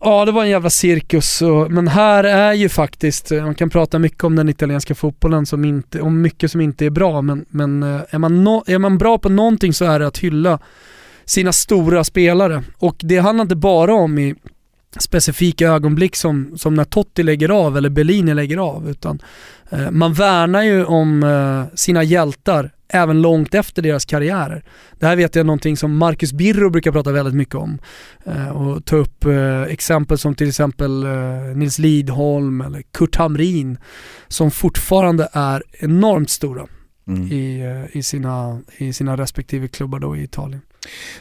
[0.05, 3.99] Ja, det var en jävla cirkus, och, men här är ju faktiskt, man kan prata
[3.99, 7.83] mycket om den italienska fotbollen, som inte, om mycket som inte är bra, men, men
[7.83, 10.59] eh, är, man no, är man bra på någonting så är det att hylla
[11.25, 12.63] sina stora spelare.
[12.79, 14.35] Och det handlar inte bara om i
[15.01, 19.19] specifika ögonblick som, som när Totti lägger av eller Bellini lägger av, utan
[19.71, 24.65] eh, man värnar ju om eh, sina hjältar även långt efter deras karriärer.
[24.99, 27.79] Det här vet jag är någonting som Marcus Birro brukar prata väldigt mycket om
[28.27, 31.11] eh, och ta upp eh, exempel som till exempel eh,
[31.57, 33.79] Nils Lidholm eller Kurt Hamrin
[34.29, 36.67] som fortfarande är enormt stora
[37.07, 37.33] Mm.
[37.33, 40.61] i, eh, i, sina, i sina respektive klubbar då i Italien.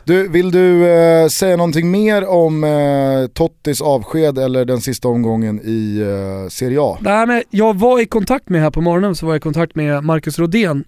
[0.03, 5.61] Du, vill du eh, säga någonting mer om eh, Tottis avsked eller den sista omgången
[5.63, 6.97] i eh, Serie A?
[7.01, 9.75] Nej, men jag var i kontakt med här på morgonen så var jag i kontakt
[9.75, 10.83] med Marcus Rodén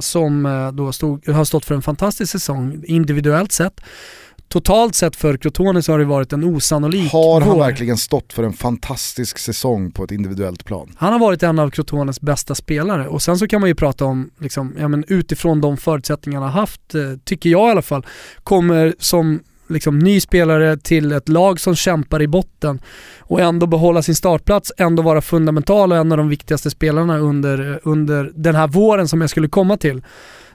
[0.00, 3.80] som eh, då stod, har stått för en fantastisk säsong individuellt sett.
[4.48, 7.58] Totalt sett för Crotone så har det varit en osannolik Har han vår.
[7.58, 10.92] verkligen stått för en fantastisk säsong på ett individuellt plan?
[10.98, 14.04] Han har varit en av Crotones bästa spelare och sen så kan man ju prata
[14.04, 17.82] om, liksom, ja, men utifrån de förutsättningarna han har haft, eh, tycker jag i alla
[17.82, 18.06] fall,
[18.42, 22.80] kommer som liksom, ny spelare till ett lag som kämpar i botten
[23.20, 27.80] och ändå behålla sin startplats, ändå vara fundamental och en av de viktigaste spelarna under,
[27.82, 30.02] under den här våren som jag skulle komma till.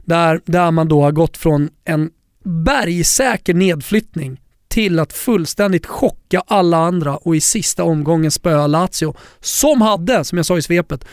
[0.06, 2.10] Där, där man då har gått från en
[2.44, 9.82] bergsäker nedflyttning till att fullständigt chocka alla andra och i sista omgången spöa Lazio, som
[9.82, 11.06] hade, som jag sa i svepet,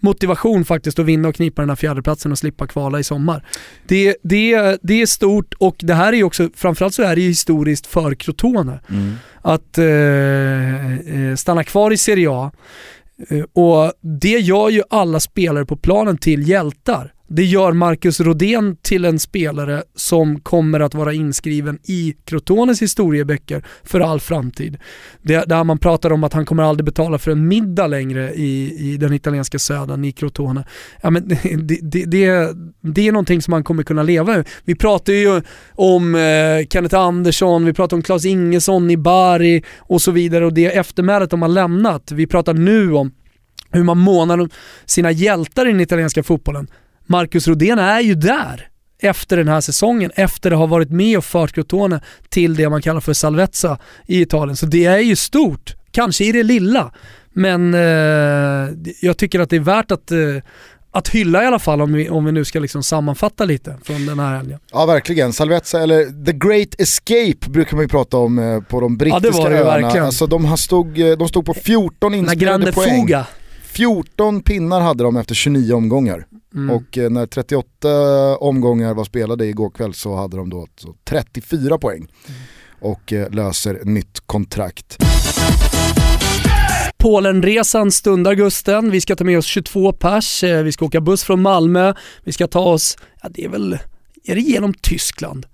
[0.00, 3.44] motivation faktiskt att vinna och knipa den här fjärdeplatsen och slippa kvala i sommar.
[3.86, 7.22] Det, det, det är stort och det här är ju också, framförallt så är det
[7.22, 8.80] ju historiskt för Crotone.
[9.42, 12.50] Att eh, eh, stanna kvar i Serie A.
[13.28, 17.12] Eh, och det gör ju alla spelare på planen till hjältar.
[17.30, 23.64] Det gör Marcus Rodén till en spelare som kommer att vara inskriven i Crotones historieböcker
[23.82, 24.78] för all framtid.
[25.22, 28.74] Det, där man pratar om att han kommer aldrig betala för en middag längre i,
[28.92, 30.64] i den italienska södern, i Crotone.
[31.02, 31.28] Ja, men
[31.62, 34.44] det, det, det, det är någonting som man kommer kunna leva ur.
[34.64, 35.42] Vi pratar ju
[35.74, 40.54] om eh, Kenneth Andersson, vi pratar om Claes Ingesson i Bari och så vidare och
[40.54, 42.12] det eftermälet de har lämnat.
[42.12, 43.12] Vi pratar nu om
[43.70, 44.50] hur man månar om
[44.86, 46.68] sina hjältar i den italienska fotbollen.
[47.08, 48.68] Marcus Rodén är ju där
[49.02, 52.82] efter den här säsongen, efter att ha varit med och fört Crotone till det man
[52.82, 54.56] kallar för Salvezza i Italien.
[54.56, 56.92] Så det är ju stort, kanske i det lilla,
[57.32, 57.80] men eh,
[59.00, 60.18] jag tycker att det är värt att, eh,
[60.90, 64.06] att hylla i alla fall om vi, om vi nu ska liksom sammanfatta lite från
[64.06, 64.58] den här helgen.
[64.72, 68.96] Ja verkligen, Salvezza eller The Great Escape brukar man ju prata om eh, på de
[68.96, 69.80] brittiska det var det öarna.
[69.80, 70.06] verkligen.
[70.06, 73.00] Alltså de, stod, eh, de stod på 14 La inspelade Grande poäng.
[73.06, 73.26] Fuga.
[73.78, 76.26] 14 pinnar hade de efter 29 omgångar.
[76.54, 76.70] Mm.
[76.76, 81.78] Och eh, när 38 omgångar var spelade igår kväll så hade de då så 34
[81.78, 81.98] poäng.
[81.98, 82.40] Mm.
[82.80, 84.96] Och eh, löser nytt kontrakt.
[86.96, 88.90] Polenresan stundar Gusten.
[88.90, 90.44] Vi ska ta med oss 22 pers.
[90.44, 91.94] Eh, Vi ska åka buss från Malmö.
[92.24, 93.78] Vi ska ta oss, ja det är väl,
[94.24, 95.46] är det genom Tyskland?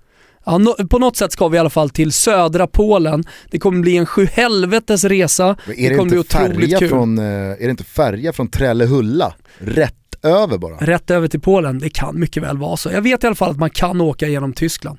[0.47, 3.25] Ja, no, på något sätt ska vi i alla fall till södra Polen.
[3.51, 5.57] Det kommer bli en sjuhelvetes resa.
[5.67, 6.89] Men är det, kommer bli inte otroligt kul.
[6.89, 10.77] från, eh, är det inte färja från Trellehulla rätt över bara.
[10.77, 11.79] rätt över till Polen.
[11.79, 12.91] Det kan mycket väl vara så.
[12.91, 14.99] Jag vet i alla fall att man kan åka genom Tyskland.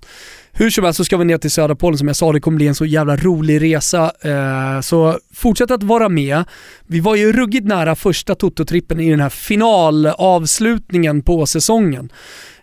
[0.52, 2.56] Hur som helst så ska vi ner till södra Polen som jag sa, det kommer
[2.56, 4.12] bli en så jävla rolig resa.
[4.22, 6.44] Eh, så fortsätt att vara med.
[6.88, 12.10] Vi var ju ruggigt nära första Toto-trippen i den här finalavslutningen på säsongen.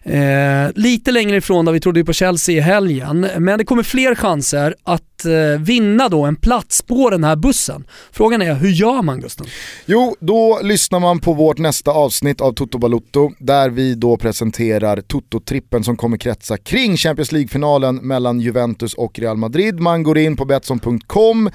[0.04, 4.14] Eh, lite längre ifrån där vi trodde på Chelsea i helgen, men det kommer fler
[4.14, 7.84] chanser att eh, vinna då en plats på den här bussen.
[8.12, 9.46] Frågan är, hur gör man Gusten?
[9.86, 14.96] Jo, då lyssnar man på vårt nästa avsnitt av Toto Balutto där vi då presenterar
[14.96, 19.80] Toto-trippen som kommer kretsa kring Champions League-finalen mellan Juventus och Real Madrid.
[19.80, 21.46] Man går in på Betsson.com,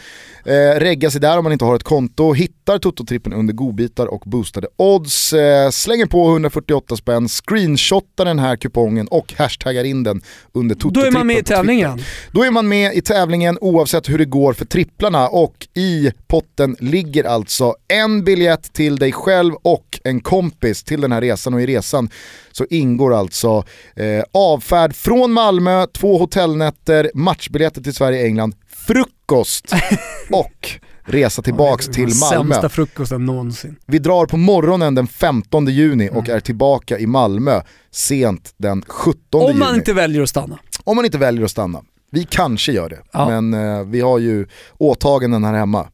[0.45, 4.23] eh, reggar sig där om man inte har ett konto, hittar Toto-trippen under godbitar och
[4.25, 10.21] boostade odds, eh, slänger på 148 spänn, screenshotar den här kupongen och hashtaggar in den
[10.53, 10.75] under.
[10.75, 11.99] Då är man med i tävlingen.
[12.31, 16.75] Då är man med i tävlingen oavsett hur det går för tripplarna och i potten
[16.79, 21.61] ligger alltså en biljett till dig själv och en kompis till den här resan och
[21.61, 22.09] i resan
[22.51, 23.63] så ingår alltså
[23.95, 28.55] eh, avfärd från Malmö, två hotellnätter, matchbiljetter till Sverige-England,
[28.87, 29.65] frukost
[30.31, 30.69] och
[31.07, 32.53] resa tillbaks till Malmö.
[32.53, 33.75] Sämsta frukosten någonsin.
[33.85, 39.19] Vi drar på morgonen den 15 juni och är tillbaka i Malmö sent den 17
[39.31, 39.77] Om man juni.
[39.79, 40.59] inte väljer att stanna.
[40.83, 41.81] Om man inte väljer att stanna.
[42.11, 43.29] Vi kanske gör det, Ja.
[43.41, 44.45] men eh, vi har ju
[44.77, 45.87] åtaganden här hemma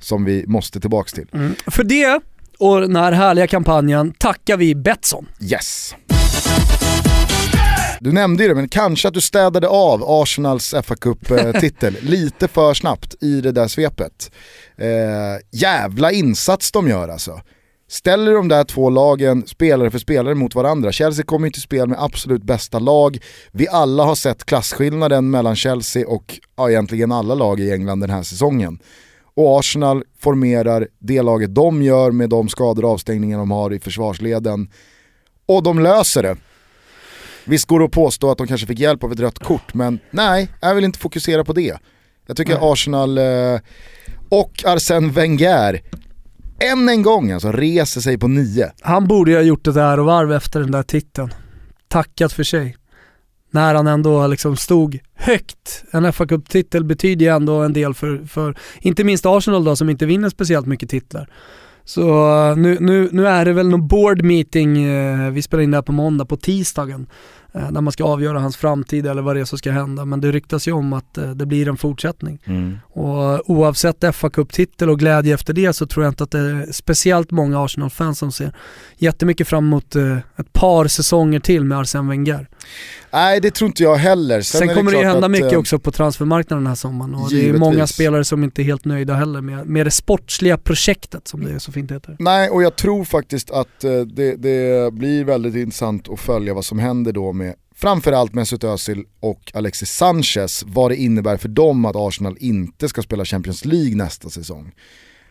[0.00, 1.26] som vi måste tillbaks till.
[1.66, 2.20] För det
[2.58, 5.26] och den här härliga kampanjen tackar vi Betsson.
[5.40, 5.94] Yes!
[8.00, 12.74] Du nämnde ju det, men kanske att du städade av Arsenals fa Cup-titel lite för
[12.74, 14.30] snabbt i det där svepet.
[14.76, 17.40] Eh, jävla insats de gör alltså.
[17.90, 21.88] Ställer de där två lagen spelare för spelare mot varandra, Chelsea kommer ju till spel
[21.88, 23.18] med absolut bästa lag.
[23.52, 28.10] Vi alla har sett klasskillnaden mellan Chelsea och ja, egentligen alla lag i England den
[28.10, 28.78] här säsongen.
[29.34, 33.80] Och Arsenal formerar det laget de gör med de skador och avstängningar de har i
[33.80, 34.68] försvarsleden.
[35.46, 36.36] Och de löser det.
[37.48, 39.98] Visst går det att påstå att de kanske fick hjälp av ett rött kort, men
[40.10, 41.78] nej, jag vill inte fokusera på det.
[42.26, 43.60] Jag tycker Arsenal eh,
[44.28, 45.80] och Arsène Wenger
[46.72, 48.70] än en gång alltså reser sig på nio.
[48.80, 51.34] Han borde ju ha gjort ett ärovarv efter den där titeln.
[51.88, 52.76] Tackat för sig.
[53.50, 55.84] När han ändå liksom stod högt.
[55.90, 59.90] En fa Cup-titel betyder ju ändå en del för, för, inte minst Arsenal då som
[59.90, 61.28] inte vinner speciellt mycket titlar.
[61.84, 62.00] Så
[62.50, 65.76] eh, nu, nu, nu är det väl någon board meeting, eh, vi spelar in det
[65.76, 67.06] här på måndag, på tisdagen.
[67.52, 70.04] Eh, när man ska avgöra hans framtid eller vad det är som ska hända.
[70.04, 72.38] Men det ryktas ju om att eh, det blir en fortsättning.
[72.82, 76.72] Och oavsett fa Cup-titel och glädje efter det så tror jag inte att det är
[76.72, 78.52] speciellt många Arsenal-fans som ser
[78.96, 82.48] jättemycket fram emot eh, ett par säsonger till med Arsene Wenger.
[83.12, 84.40] Nej det tror inte jag heller.
[84.40, 87.14] Sen, är kommer det klart hända att, mycket eh, också på transfermarknaden den här sommaren
[87.14, 87.60] och det är givetvis.
[87.60, 91.52] många spelare som inte är helt nöjda heller med, med det sportsliga projektet som det
[91.52, 92.16] är så fint heter.
[92.18, 96.64] Nej, och jag tror faktiskt att eh, det, det blir väldigt intressant att följa vad
[96.64, 101.84] som händer då med framförallt Mesut Özil och Alexis Sanchez, vad det innebär för dem
[101.84, 104.72] att Arsenal inte ska spela Champions League nästa säsong.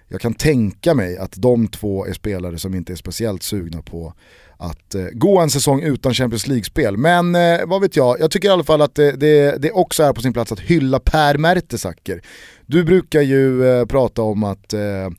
[0.07, 4.13] Jag kan tänka mig att de två är spelare som inte är speciellt sugna på
[4.57, 6.97] att eh, gå en säsong utan Champions League-spel.
[6.97, 10.03] Men eh, vad vet jag, jag tycker i alla fall att det, det, det också
[10.03, 12.21] är på sin plats att hylla Per Mertesacker.
[12.65, 15.09] Du brukar ju eh, prata om att eh,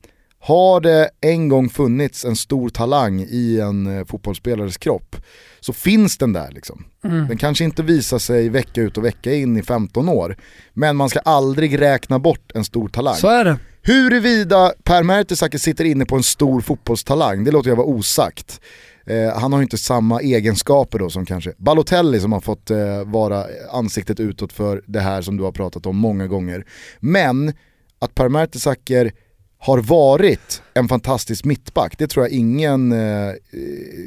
[0.41, 5.15] har det en gång funnits en stor talang i en eh, fotbollsspelares kropp
[5.59, 6.85] så finns den där liksom.
[7.01, 10.37] Den kanske inte visar sig vecka ut och vecka in i 15 år,
[10.73, 13.15] men man ska aldrig räkna bort en stor talang.
[13.15, 13.57] Så är det.
[13.81, 18.61] Huruvida Per Mertesacker sitter inne på en stor fotbollstalang, det låter jag vara osagt.
[19.05, 23.03] Eh, han har ju inte samma egenskaper då som kanske Balotelli som har fått eh,
[23.05, 26.65] vara ansiktet utåt för det här som du har pratat om många gånger.
[26.99, 27.53] Men
[27.99, 29.11] att Per Mertesacker
[29.59, 33.33] har varit en fantastisk mittback, det tror jag ingen eh,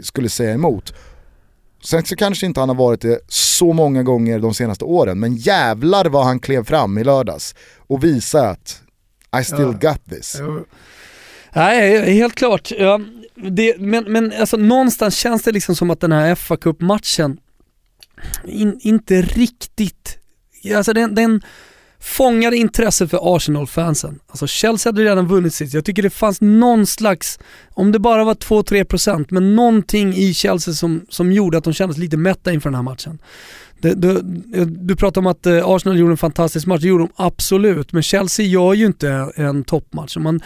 [0.03, 0.95] skulle säga emot.
[1.85, 5.37] Sen så kanske inte han har varit det så många gånger de senaste åren, men
[5.37, 8.83] jävlar vad han klev fram i lördags och visade att
[9.41, 10.37] I still got this.
[11.55, 12.71] Nej, helt klart.
[12.79, 13.01] Ja,
[13.35, 17.39] det, men men alltså, någonstans känns det liksom som att den här fa Cup-matchen
[18.45, 20.19] in, inte riktigt,
[20.77, 21.43] alltså den, den
[22.03, 24.19] fångar intresset för Arsenal-fansen.
[24.27, 25.75] Alltså Chelsea hade redan vunnit sitt.
[25.75, 27.39] Jag tycker det fanns någon slags,
[27.75, 31.99] om det bara var 2-3% men någonting i Chelsea som, som gjorde att de kändes
[31.99, 33.19] lite mätta inför den här matchen.
[33.81, 34.21] Det, du,
[34.67, 38.03] du pratar om att eh, Arsenal gjorde en fantastisk match, det gjorde de absolut, men
[38.03, 40.17] Chelsea gör ju inte en toppmatch.
[40.17, 40.41] Man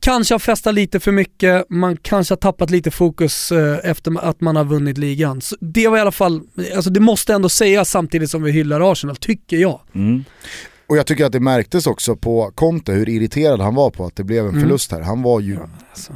[0.00, 4.40] kanske har festat lite för mycket, man kanske har tappat lite fokus eh, efter att
[4.40, 5.40] man har vunnit ligan.
[5.40, 6.40] Så det var i alla fall,
[6.76, 9.80] alltså det måste ändå sägas samtidigt som vi hyllar Arsenal, tycker jag.
[9.94, 10.24] Mm.
[10.88, 14.16] Och jag tycker att det märktes också på Conte hur irriterad han var på att
[14.16, 15.00] det blev en förlust här.
[15.00, 15.58] Han var ju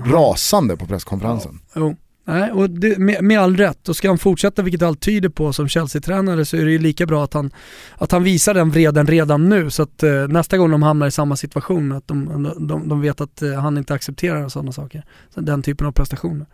[0.05, 1.61] rasande på presskonferensen.
[1.75, 1.97] Jo.
[2.25, 3.89] Nej, och det, med, med all rätt.
[3.89, 7.07] Och ska han fortsätta, vilket allt tyder på som Chelsea-tränare, så är det ju lika
[7.07, 7.51] bra att han,
[7.99, 9.71] att han visar den vreden redan nu.
[9.71, 13.21] Så att eh, nästa gång de hamnar i samma situation, att de, de, de vet
[13.21, 15.05] att eh, han inte accepterar sådana saker.
[15.35, 16.47] Så den typen av prestationer.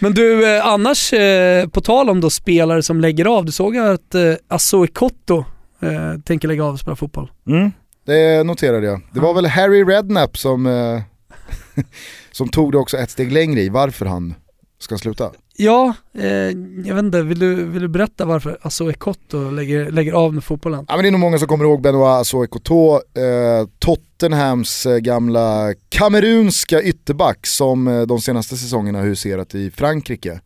[0.00, 3.76] Men du, eh, annars eh, på tal om då spelare som lägger av, du såg
[3.76, 5.44] att eh, Asoe Kotto
[5.80, 7.30] eh, tänker lägga av och spela fotboll.
[7.46, 7.72] Mm.
[8.06, 9.00] Det noterade jag.
[9.12, 11.02] Det var väl Harry Redknapp som, eh,
[12.32, 14.34] som tog det också ett steg längre i varför han
[14.78, 15.30] ska sluta.
[15.56, 16.26] Ja, eh,
[16.84, 20.44] jag vet inte, vill du, vill du berätta varför Asoe Kotto lägger, lägger av med
[20.44, 20.84] fotbollen?
[20.88, 25.74] Ja, men det är nog många som kommer ihåg Benoit Asoekoto, eh, Tottenhams eh, gamla
[25.88, 30.40] kamerunska ytterback som eh, de senaste säsongerna huserat i Frankrike.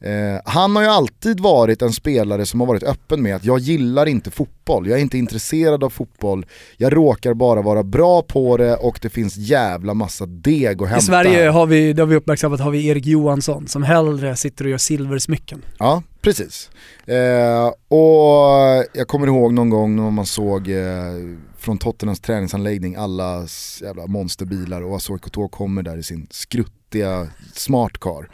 [0.00, 3.58] Eh, han har ju alltid varit en spelare som har varit öppen med att jag
[3.58, 6.46] gillar inte fotboll, jag är inte intresserad av fotboll,
[6.76, 11.02] jag råkar bara vara bra på det och det finns jävla massa deg att hämta.
[11.02, 14.64] I Sverige har vi, det har vi uppmärksammat, har vi Erik Johansson som hellre sitter
[14.64, 15.62] och gör silversmycken.
[15.78, 16.70] Ja, precis.
[17.06, 21.14] Eh, och jag kommer ihåg någon gång när man såg eh,
[21.58, 23.46] från Tottenhams träningsanläggning alla
[23.82, 28.28] jävla monsterbilar och Asoy Koto kommer där i sin skruttiga smart car.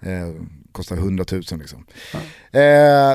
[0.00, 0.28] Eh,
[0.74, 1.86] kostar 100 000 liksom.
[2.52, 2.60] Eh,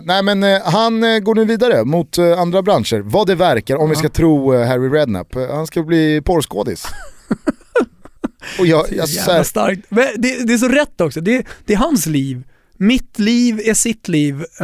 [0.03, 3.75] nej men eh, han eh, går nu vidare mot eh, andra branscher, vad det verkar,
[3.75, 5.35] om vi ska tro eh, Harry Redknapp.
[5.35, 6.85] Eh, han ska bli porrskådis.
[8.59, 9.81] och jag, jag, så jävla starkt.
[9.89, 12.43] Det, det är så rätt också, det, det är hans liv.
[12.77, 14.43] Mitt liv är sitt liv.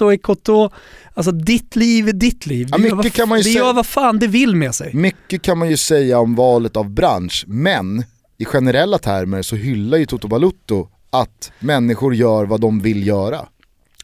[0.00, 0.70] Uh, Kotto,
[1.14, 2.68] alltså ditt liv är ditt liv.
[2.70, 3.64] Ja, Det gör kan man ju Det säga.
[3.64, 4.94] gör vad fan det vill med sig.
[4.94, 8.04] Mycket kan man ju säga om valet av bransch, men
[8.38, 10.88] i generella termer så hyllar ju Toto Balutto
[11.20, 13.46] att människor gör vad de vill göra.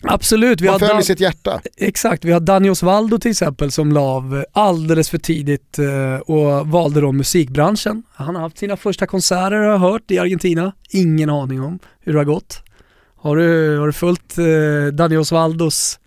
[0.02, 1.61] Absolut, vi Man har följer Dan- sitt hjärta.
[1.76, 6.66] Exakt, vi har Danny Osvaldo till exempel som la av alldeles för tidigt eh, och
[6.68, 8.02] valde då musikbranschen.
[8.14, 10.72] Han har haft sina första konserter har jag hört i Argentina.
[10.90, 12.62] Ingen aning om hur det har gått.
[13.16, 15.98] Har du, har du följt eh, Danny Osvaldos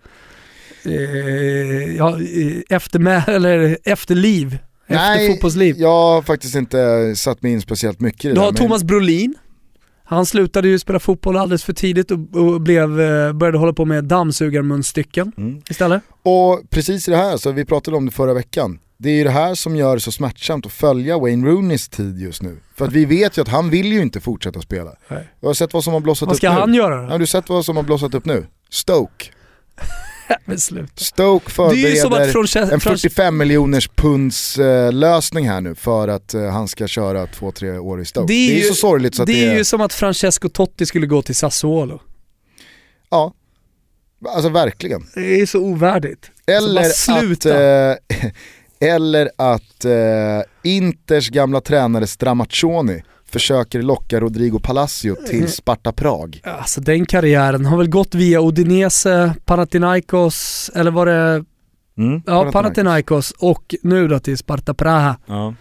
[0.84, 4.58] eh, ja, eh, eftermä- eller efterliv?
[4.86, 5.76] Efter fotbollsliv?
[5.78, 8.62] jag har faktiskt inte satt mig in speciellt mycket i det Du har där, men-
[8.68, 9.34] Thomas Brolin.
[10.06, 13.84] Han slutade ju spela fotboll alldeles för tidigt och, och blev, eh, började hålla på
[13.84, 15.62] med dammsugarmunstycken Mm.
[15.70, 16.02] istället.
[16.22, 19.24] Och precis i det här, så vi pratade om det förra veckan, det är ju
[19.24, 22.56] det här som gör det så smärtsamt att följa Wayne Rooneys tid just nu.
[22.76, 24.90] För att vi vet ju att han vill ju inte fortsätta spela.
[25.08, 25.28] Nej.
[25.40, 26.60] Jag har sett vad som har blossat Vad upp ska nu.
[26.60, 27.08] han göra Ja, då?
[27.10, 28.46] har du sett vad som har blossat upp nu?
[28.70, 29.24] Stoke.
[30.44, 31.04] Men sluta.
[31.04, 35.74] Stoke Det är ju förbereder Frances- en Frances- 45 miljoners punds eh, lösning här nu
[35.74, 38.32] för att eh, han ska köra två, tre år i Stoke.
[38.32, 39.56] Det är, ju- så sorgligt så att det det är är...
[39.58, 42.00] ju som att Francesco Totti skulle gå till Sassuolo.
[43.10, 43.32] Ja,
[44.28, 45.06] alltså verkligen.
[45.14, 46.30] Det är så ovärdigt.
[46.46, 47.48] Eller bara sluta.
[47.90, 48.30] att, eh,
[48.90, 49.92] eller att eh,
[50.62, 53.02] Inters gamla tränare Stramaccioni
[53.34, 55.30] försöker locka Rodrigo Palacio Mm.
[55.30, 56.40] till Sparta Prag.
[56.44, 61.44] Alltså den karriären har väl gått via Udinese, Panathinaikos, eller var det,
[61.98, 65.16] Mm, ja Panathinaikos och nu då till Sparta Praha.
[65.26, 65.54] Ja.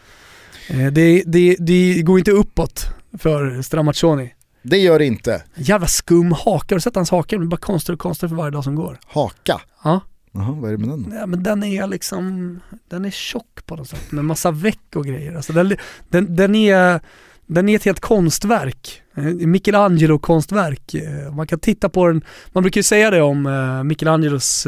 [0.70, 2.86] Eh, Det, det, det går inte uppåt
[3.20, 4.34] för Stramaccioni.
[4.64, 5.44] Det gör det inte.
[5.56, 7.28] Jävla skum haka, har du sett hans haka?
[7.36, 9.00] Den blir bara konstigare och konstigare för varje dag som går.
[9.08, 9.62] Haka.
[9.84, 10.00] Ja.
[10.32, 11.16] Jaha, vad är det med den då?
[11.16, 12.60] Ja, men den är liksom,
[12.90, 15.36] den är tjock på något sätt med massa veck och grejer.
[15.36, 15.76] Alltså den,
[16.10, 17.00] den, den, är,
[17.48, 19.02] den är ett helt konstverk.
[19.16, 20.94] Eh, Michelangelo-konstverk.
[20.94, 22.22] Eh, man kan titta på den,
[22.52, 24.68] man brukar ju säga det om eh, Michelangelos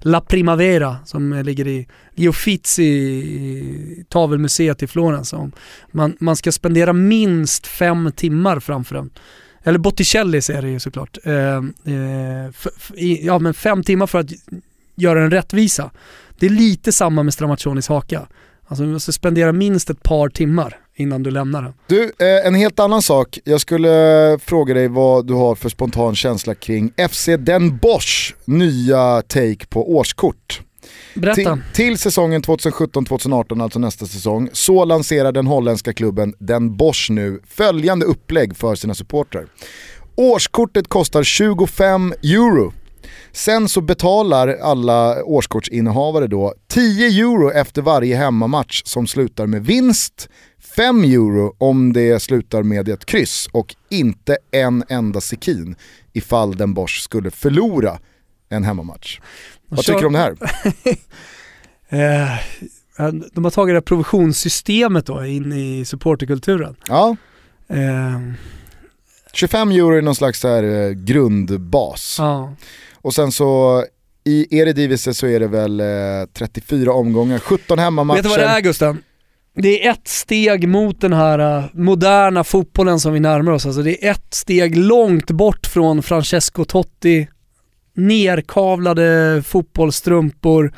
[0.00, 1.86] La Primavera som ligger i
[2.28, 5.34] Uffizi, i tavelmuseet i Florens.
[5.90, 9.10] Man, man ska spendera minst fem timmar framför den.
[9.64, 11.18] Eller Botticelli säger det ju såklart.
[11.24, 11.56] Eh,
[11.94, 12.50] eh,
[13.20, 14.30] ja men fem timmar för att
[14.94, 15.90] göra en rättvisa.
[16.38, 18.26] Det är lite samma med Stramaccionis haka.
[18.66, 21.72] Alltså man måste spendera minst ett par timmar innan du lämnar den.
[21.86, 23.38] Du, eh, en helt annan sak.
[23.44, 28.34] Jag skulle eh, fråga dig vad du har för spontan känsla kring FC Den Bosch
[28.44, 30.62] nya take på årskort.
[31.14, 31.34] Berätta.
[31.34, 37.40] Till, till säsongen 2017-2018, alltså nästa säsong, så lanserar den holländska klubben Den Bosch nu
[37.46, 39.46] följande upplägg för sina supportrar.
[40.16, 42.72] Årskortet kostar 25 euro.
[43.32, 50.28] Sen så betalar alla årskortsinnehavare då 10 euro efter varje hemmamatch som slutar med vinst,
[50.76, 55.74] 5 euro om det slutar med ett kryss och inte en enda sekin
[56.12, 57.98] ifall Den Bosch skulle förlora
[58.48, 59.20] en hemmamatch.
[59.68, 60.36] Vad kör- tycker du om det här?
[61.88, 66.76] Eh, de har tagit det här provisionssystemet då in i supporterkulturen.
[66.88, 67.16] Ja,
[67.68, 68.20] Eh,
[69.32, 72.16] 25 euro är någon slags här, eh, grundbas.
[72.18, 72.54] ja.
[73.02, 73.84] Och sen så
[74.24, 75.86] i Eredivisie så är det väl eh,
[76.32, 78.16] 34 omgångar, 17 hemmamatcher.
[78.16, 79.02] Vet du vad det är Gusten?
[79.54, 83.66] det är ett steg mot den här uh, moderna fotbollen som vi närmar oss.
[83.66, 87.28] Alltså det är ett steg långt bort från Francesco Totti,
[87.94, 90.72] nerkavlade fotbollsstrumpor,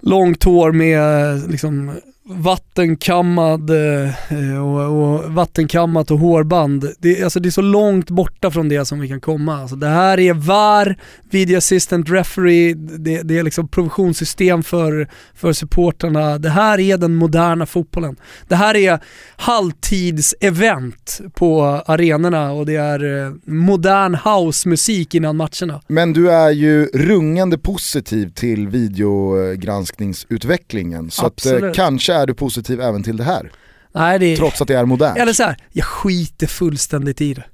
[0.00, 2.00] långt hår med eh, liksom
[2.36, 6.92] vattenkammad eh, och, och, vattenkammat och hårband.
[6.98, 9.60] Det, alltså det är så långt borta från det som vi kan komma.
[9.60, 10.96] Alltså det här är VAR,
[11.30, 16.38] Video Assistant Referee, det, det är liksom provisionssystem för, för supporterna.
[16.38, 18.16] Det här är den moderna fotbollen.
[18.48, 19.00] Det här är
[19.36, 25.82] halvtids-event på arenorna och det är eh, modern housemusik innan matcherna.
[25.86, 31.10] Men du är ju rungande positiv till videogranskningsutvecklingen.
[31.10, 33.52] Så att, eh, kanske är du positiv även till det här.
[33.94, 34.36] Nej, det...
[34.36, 35.18] Trots att det är modernt.
[35.18, 37.44] Eller så här, jag skiter fullständigt i det.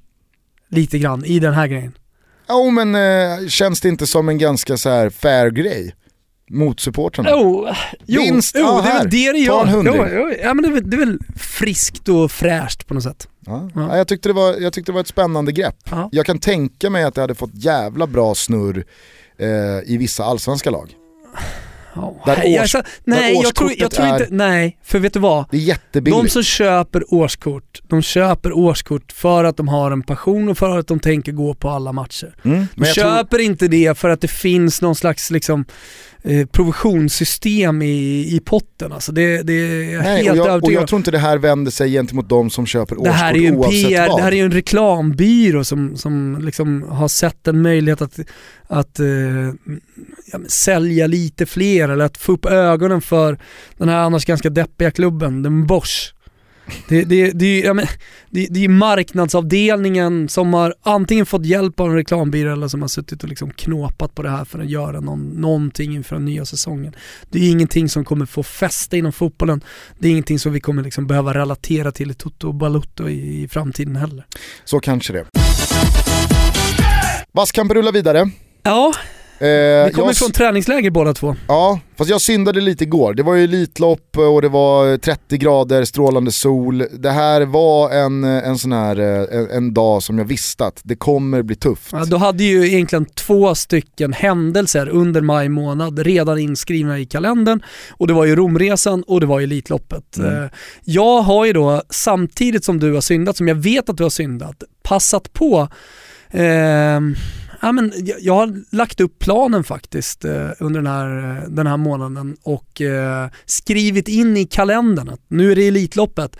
[0.71, 1.93] Lite grann, i den här grejen.
[2.49, 5.95] Jo oh, men eh, känns det inte som en ganska så här fair grej?
[6.51, 7.35] Mot supportrarna?
[7.35, 9.71] Oh, jo, Vinst, jo, ah, det är väl det det gör.
[9.73, 13.03] Jo, jo, ja, men det, är väl, det är väl friskt och fräscht på något
[13.03, 13.29] sätt.
[13.47, 13.71] Ja.
[13.75, 13.97] Ja.
[13.97, 15.77] jag, tyckte det var, jag tyckte det var ett spännande grepp.
[15.91, 16.09] Ja.
[16.13, 18.85] Jag kan tänka mig att det hade fått jävla bra snurr
[19.39, 19.49] eh,
[19.85, 20.95] i vissa allsvenska lag.
[22.27, 25.45] Där års, jag, nej, jag tror, jag tror inte, nej, för vet du vad?
[25.51, 26.23] Det är jättebilligt.
[26.23, 30.79] De som köper årskort, de köper årskort för att de har en passion och för
[30.79, 32.35] att de tänker gå på alla matcher.
[32.45, 33.41] Mm, de köper tror...
[33.41, 35.65] inte det för att det finns någon slags liksom
[36.23, 38.93] eh, provisionssystem i, i potten.
[38.93, 41.71] Alltså det, det är Nej, helt och jag, och jag tror inte det här vänder
[41.71, 44.19] sig gentemot de som köper årskort det här är ju en PR, vad.
[44.19, 48.19] Det här är ju en reklambyrå som, som liksom har sett en möjlighet att,
[48.67, 49.07] att eh,
[50.33, 53.39] ja, sälja lite fler eller att få upp ögonen för
[53.77, 56.15] den här annars ganska deppiga klubben, den Bosch.
[56.89, 57.87] Det, det, det, ja, men,
[58.31, 62.89] det, det är marknadsavdelningen som har antingen fått hjälp av en reklambyrå eller som har
[62.89, 66.45] suttit och liksom knåpat på det här för att göra någon, någonting inför den nya
[66.45, 66.95] säsongen.
[67.31, 69.65] Det är ingenting som kommer få fäste inom fotbollen.
[69.99, 73.43] Det är ingenting som vi kommer liksom behöva relatera till i Toto och Balutto i,
[73.43, 74.27] i framtiden heller.
[74.65, 75.25] Så kanske det.
[77.33, 78.31] Vasskampen rullar vidare.
[78.63, 78.93] Ja,
[79.41, 80.17] Eh, Vi kommer jag...
[80.17, 81.37] från träningsläger båda två.
[81.49, 83.15] Ja, fast jag syndade lite igår.
[83.15, 86.87] Det var ju Elitlopp och det var 30 grader, strålande sol.
[86.93, 90.97] Det här var en, en sån här en, en dag som jag visste att det
[90.97, 91.93] kommer bli tufft.
[91.93, 97.63] Ja, du hade ju egentligen två stycken händelser under maj månad redan inskrivna i kalendern.
[97.91, 100.17] Och det var ju Romresan och det var Elitloppet.
[100.17, 100.43] Mm.
[100.43, 100.51] Eh,
[100.85, 104.11] jag har ju då, samtidigt som du har syndat, som jag vet att du har
[104.11, 105.69] syndat, passat på
[106.31, 107.01] eh,
[107.61, 112.37] ja, men jag har lagt upp planen faktiskt eh, under den här, den här månaden
[112.43, 116.37] och eh, skrivit in i kalendern att nu är det Elitloppet,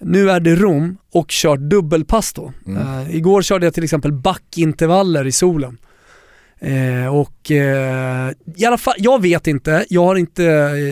[0.00, 2.52] nu är det Rom och kört dubbelpass då.
[2.66, 2.82] Mm.
[2.82, 5.78] Eh, igår körde jag till exempel backintervaller i solen.
[6.60, 10.42] Eh, och eh, i alla fall, jag vet inte, jag har inte,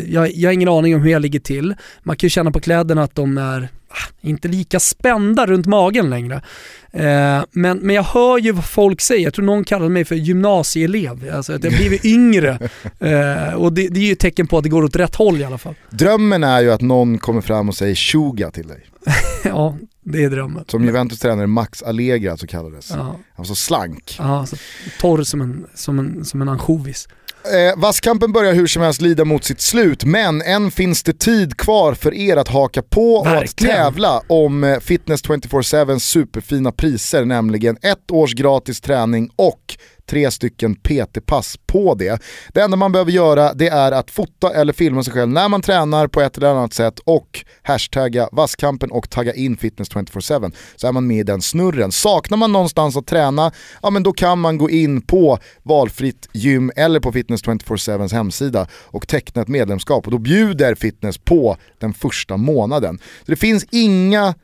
[0.09, 1.75] jag, jag har ingen aning om hur jag ligger till.
[2.03, 6.11] Man kan ju känna på kläderna att de är ah, inte lika spända runt magen
[6.11, 6.43] längre.
[6.93, 10.15] Eh, men, men jag hör ju vad folk säger, jag tror någon kallade mig för
[10.15, 12.69] gymnasieelev, alltså att jag blivit yngre.
[12.99, 15.41] Eh, och det, det, är ju ett tecken på att det går åt rätt håll
[15.41, 15.75] i alla fall.
[15.91, 18.87] Drömmen är ju att någon kommer fram och säger tjuga till dig.
[19.45, 20.65] ja, det är drömmen.
[20.69, 22.91] Som Juventus tränare Max Allegra så kallades.
[22.91, 22.97] Ja.
[22.97, 24.17] Han var så slank.
[24.19, 24.57] Ja, så
[25.01, 27.09] torr som en, som en, som en ansjovis.
[27.55, 31.57] Eh, Vasskampen börjar hur som helst lida mot sitt slut, men än finns det tid
[31.57, 33.41] kvar för er att haka på Verkligen.
[33.41, 39.77] och att tävla om eh, Fitness 24-7 superfina priser, nämligen ett års gratis träning och
[40.11, 42.23] tre stycken PT-pass på det.
[42.53, 45.63] Det enda man behöver göra det är att fota eller filma sig själv när man
[45.63, 50.87] tränar på ett eller annat sätt och hashtagga vasskampen och tagga in fitness 24-7 så
[50.87, 51.93] är man med i den snurren.
[51.93, 53.53] Saknar man någonstans att träna,
[53.83, 58.67] ja men då kan man gå in på valfritt gym eller på fitness 24-7 hemsida
[58.73, 62.99] och teckna ett medlemskap och då bjuder fitness på den första månaden.
[62.99, 64.35] Så det finns inga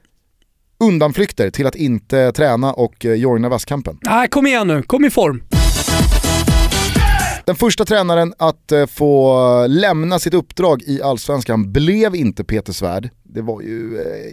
[0.81, 3.99] undanflykter till att inte träna och eh, joina vasskampen.
[4.03, 5.43] Nej, kom igen nu, kom i form.
[7.47, 13.11] Den första tränaren att eh, få lämna sitt uppdrag i Allsvenskan blev inte Peter Svärd.
[13.22, 14.33] Det var ju eh,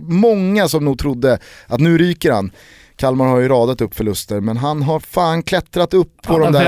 [0.00, 2.50] många som nog trodde att nu ryker han.
[2.96, 6.64] Kalmar har ju radat upp förluster men han har fan klättrat upp på, de där,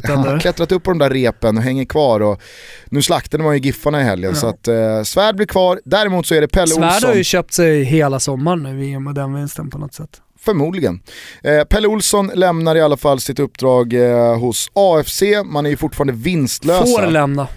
[0.00, 2.42] på den där klättrat upp på de där repen och hänger kvar och
[2.84, 4.40] nu slaktade man ju Giffarna i helgen ja.
[4.40, 7.00] så att eh, Svärd blir kvar, däremot så är det Pelle Svärd Olsson.
[7.00, 9.94] Svärd har ju köpt sig hela sommaren nu i och med den vinsten på något
[9.94, 10.20] sätt.
[10.38, 11.00] Förmodligen.
[11.42, 15.76] Eh, Pelle Olsson lämnar i alla fall sitt uppdrag eh, hos AFC, man är ju
[15.76, 16.86] fortfarande vinstlösa.
[16.86, 17.48] Får lämna.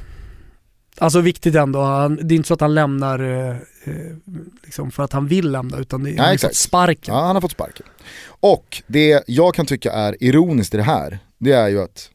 [0.97, 3.55] Alltså viktigt ändå, han, det är inte så att han lämnar eh, eh
[4.63, 7.15] liksom för att han vill lämna utan det, han har fått sparken.
[7.15, 7.85] Ja, han har fått sparken.
[8.27, 12.09] Och det jag kan tycka är ironiskt i det här, det är ju att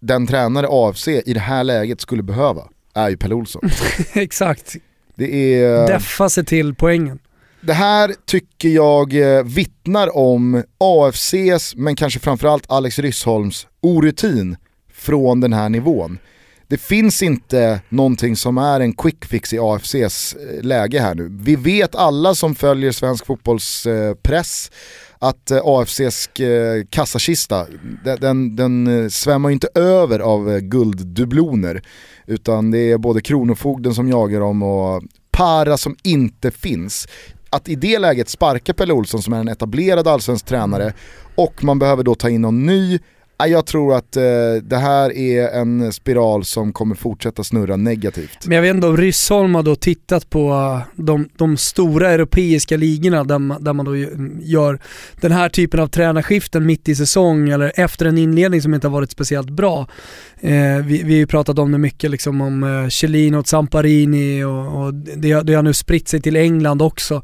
[0.00, 3.62] den tränare AFC i det här läget skulle behöva är ju Pelle Olsson.
[4.12, 4.76] Exakt.
[5.14, 5.86] Det är...
[5.86, 7.18] Deffa sig till poängen.
[7.60, 14.56] Det här tycker jag eh, vittnar om AFCs, men kanske framförallt Alex Ryssholms orutin
[14.92, 16.18] från den här nivån.
[16.70, 21.28] Det finns inte någonting som är en quick fix i AFCs eh, läge här nu.
[21.40, 26.30] Vi vet alla som följer svensk fotbollspress eh, att eh, AFCs
[26.90, 27.66] kassakista,
[28.04, 31.82] den, den, den svämmar ju inte över av gulddubloner.
[32.26, 37.08] Utan det är både Kronofogden som jagar dem och para som inte finns
[37.50, 40.92] att i det läget sparka Pelle Olsson som är en etablerad allsvensk tränare
[41.34, 42.98] och man behöver då ta in någon ny
[43.46, 44.22] jag tror att eh,
[44.62, 48.46] det här är en spiral som kommer fortsätta snurra negativt.
[48.46, 52.76] Men jag vet inte om Ryssholm har då tittat på eh, de, de stora europeiska
[52.76, 53.96] ligorna där man, där man då
[54.42, 54.80] gör
[55.20, 58.92] den här typen av tränarskiften mitt i säsong eller efter en inledning som inte har
[58.92, 59.86] varit speciellt bra.
[60.40, 64.44] Eh, vi, vi har ju pratat om det mycket liksom om eh, Chelino och Zamparini
[64.44, 67.22] och, och det, det har nu spritt sig till England också.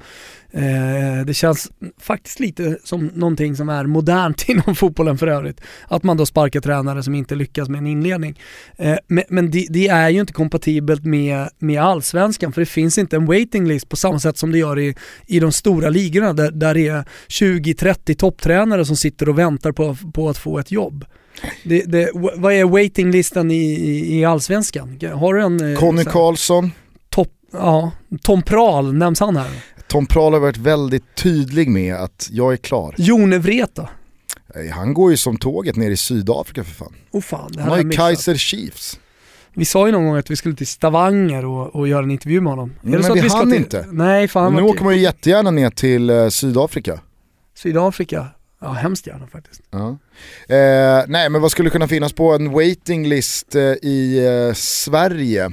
[0.57, 5.61] Eh, det känns faktiskt lite som någonting som är modernt inom fotbollen för övrigt.
[5.89, 8.41] Att man då sparkar tränare som inte lyckas med en inledning.
[8.77, 12.99] Eh, men, men det, det, är ju inte kompatibelt med, med allsvenskan för det finns
[12.99, 14.95] inte en waiting list på samma sätt som det gör i,
[15.27, 19.97] i de stora ligorna där, där det är 20-30 topptränare som sitter och väntar på,
[20.15, 21.05] på att få ett jobb.
[21.63, 24.99] Det, det, vad är waitinglistan i, i, i allsvenskan?
[25.15, 25.73] Har du en...
[25.73, 26.73] Eh, Conny Karlsson.
[27.09, 29.51] Topp, ja, Tom Prahl, nämns han här?
[29.87, 32.95] Tom Prahl har varit väldigt tydlig med att jag är klar.
[32.99, 33.89] Jon Vreta?
[34.73, 36.95] Han går ju som tåget ner i Sydafrika för fan.
[37.11, 38.99] Oh fan han har ju Kaiser Chiefs.
[39.55, 42.41] Vi sa ju någon gång att vi skulle till Stavanger och, och göra en intervju
[42.41, 42.73] med honom.
[42.85, 43.61] Mm, men vi, vi hann till...
[43.61, 43.87] inte.
[43.93, 47.01] Nej, fan men nu åker man ju jättegärna ner till uh, Sydafrika.
[47.55, 48.27] Sydafrika?
[48.65, 49.63] Ja, hemskt gärna faktiskt.
[49.71, 49.99] Ja.
[50.49, 55.45] Eh, nej men vad skulle kunna finnas på en waiting list eh, i eh, Sverige?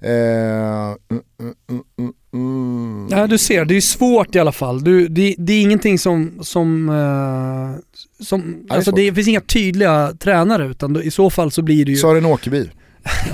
[0.00, 1.54] Eh, mm, mm,
[1.98, 3.08] mm, mm.
[3.10, 4.84] Ja, du ser, det är svårt i alla fall.
[4.84, 7.76] Du, det, det är ingenting som, som, uh,
[8.24, 11.90] som alltså det, det finns inga tydliga tränare utan i så fall så blir det
[11.90, 11.96] ju...
[11.96, 12.70] Sören Åkerby.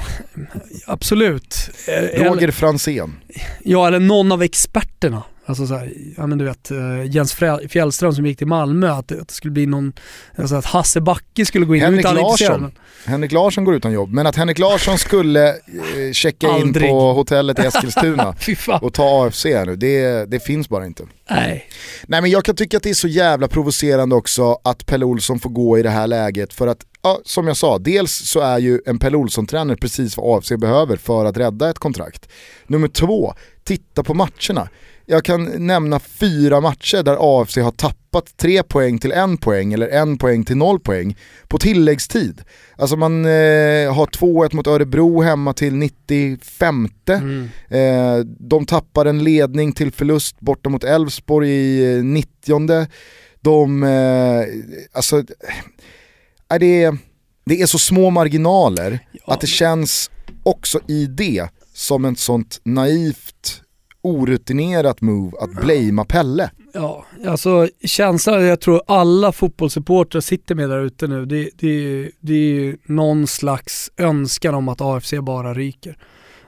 [0.87, 1.71] Absolut.
[2.15, 3.17] Roger Fransén.
[3.65, 5.23] Ja, eller någon av experterna.
[5.51, 7.35] Alltså så här, ja men du vet, uh, Jens
[7.69, 9.93] Fjällström som gick till Malmö, att, att det skulle bli någon,
[10.37, 11.83] alltså att Hasse Backe skulle gå in.
[11.83, 12.73] Henrik Larsson.
[13.05, 16.85] Henrik Larsson går utan jobb, men att Henrik Larsson skulle uh, checka Aldrig.
[16.85, 18.35] in på hotellet i Eskilstuna
[18.83, 21.03] och ta AFC nu, det, det finns bara inte.
[21.31, 21.69] Nej.
[22.07, 25.41] Nej men jag kan tycka att det är så jävla provocerande också att Pelle Olsson
[25.41, 28.59] får gå i det här läget för att Ja, som jag sa, dels så är
[28.59, 32.29] ju en Pelle Olsson-tränare precis vad AFC behöver för att rädda ett kontrakt.
[32.67, 33.35] Nummer två,
[33.65, 34.69] titta på matcherna.
[35.11, 39.89] Jag kan nämna fyra matcher där AFC har tappat tre poäng till en poäng eller
[39.89, 41.17] en poäng till noll poäng
[41.49, 42.43] på tilläggstid.
[42.77, 46.89] Alltså man eh, har 2-1 mot Örebro hemma till 95.
[47.09, 47.49] Mm.
[47.69, 52.71] Eh, de tappar en ledning till förlust borta mot Elfsborg i 90.
[52.73, 52.87] Eh,
[53.41, 54.45] de, eh,
[54.93, 55.23] alltså,
[56.59, 56.99] det, är,
[57.45, 59.35] det är så små marginaler ja.
[59.35, 60.11] att det känns
[60.43, 63.63] också i det som ett sånt naivt
[64.03, 66.51] orutinerat move att blamea Pelle.
[66.73, 72.35] Ja, alltså känslan jag tror alla fotbollssupportrar sitter med där ute nu, det, det, det
[72.35, 75.97] är någon slags önskan om att AFC bara ryker.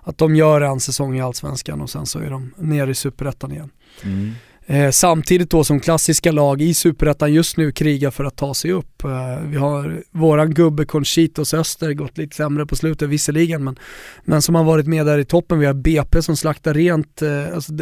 [0.01, 3.53] Att de gör en säsong i Allsvenskan och sen så är de nere i Superettan
[3.53, 3.71] igen.
[4.03, 4.33] Mm.
[4.67, 8.73] Eh, samtidigt då som klassiska lag i Superettan just nu krigar för att ta sig
[8.73, 9.05] upp.
[9.05, 13.79] Eh, vi har våran gubbe Conchitos Öster, gått lite sämre på slutet visserligen, men,
[14.25, 15.59] men som har varit med där i toppen.
[15.59, 17.23] Vi har BP som slaktar rent.
[17.23, 17.73] Eh, alltså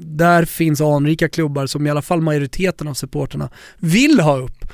[0.00, 4.64] där finns anrika klubbar som i alla fall majoriteten av supporterna vill ha upp.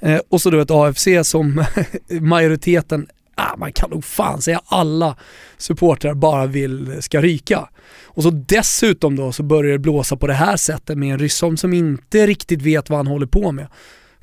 [0.00, 1.64] Eh, och så då ett AFC som
[2.20, 5.16] majoriteten ah, man kan nog fan säga alla
[5.56, 7.68] supportrar bara vill ska ryka.
[8.02, 11.56] Och så dessutom då så börjar det blåsa på det här sättet med en Ryssholm
[11.56, 13.66] som inte riktigt vet vad han håller på med.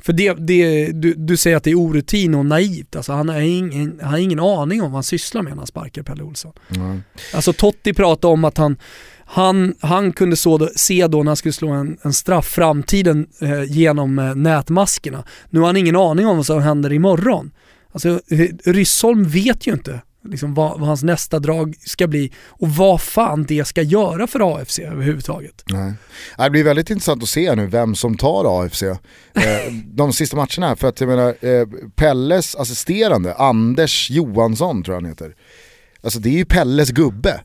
[0.01, 3.39] För det, det, du, du säger att det är orutin och naivt, alltså han, har
[3.39, 6.53] ingen, han har ingen aning om vad han sysslar med när han sparkar Pelle Olsson.
[6.75, 7.03] Mm.
[7.33, 8.77] Alltså Totti pratade om att han,
[9.25, 13.63] han, han kunde så, se då när han skulle slå en, en straff framtiden eh,
[13.63, 15.23] genom eh, nätmaskerna.
[15.49, 17.51] Nu har han ingen aning om vad som händer imorgon.
[17.91, 18.21] Alltså
[18.65, 23.43] Ryssholm vet ju inte liksom vad, vad, hans nästa drag ska bli och vad fan
[23.43, 25.63] det ska göra för AFC överhuvudtaget.
[25.65, 25.93] Nej.
[26.37, 28.97] Det blir väldigt intressant att se nu vem som tar AFC eh,
[29.85, 30.67] de sista matcherna.
[30.67, 35.35] Här, för att jag menar, eh, Pelles assisterande, Anders Johansson tror jag han heter.
[36.03, 37.41] Alltså det är ju Pelles gubbe.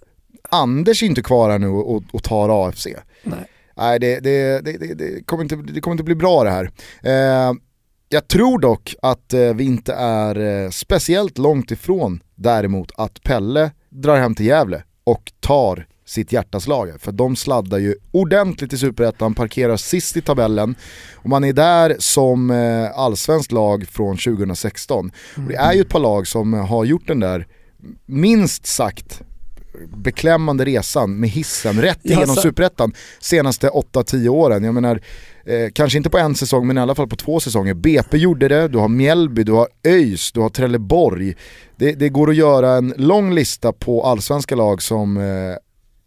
[0.50, 2.86] Anders är inte kvar här nu och, och tar AFC.
[3.22, 3.46] Nej.
[3.78, 6.70] Nej, det, det, det, det, kommer inte, det kommer inte bli bra det här.
[7.02, 7.52] Eh,
[8.08, 13.70] jag tror dock att eh, vi inte är eh, speciellt långt ifrån däremot att Pelle
[13.90, 17.00] drar hem till Gävle och tar sitt hjärtas lag.
[17.00, 20.74] För de sladdar ju ordentligt i Superettan, parkerar sist i tabellen
[21.14, 25.12] och man är där som eh, allsvenskt lag från 2016.
[25.36, 27.46] Och det är ju ett par lag som har gjort den där
[28.06, 29.22] minst sagt
[29.96, 34.64] beklämmande resan med hissen rätt igenom Superettan senaste 8-10 åren.
[34.64, 35.00] Jag menar,
[35.46, 37.74] eh, kanske inte på en säsong men i alla fall på två säsonger.
[37.74, 41.34] BP gjorde det, du har Mjällby, du har ÖIS, du har Trelleborg.
[41.76, 45.56] Det, det går att göra en lång lista på allsvenska lag som eh,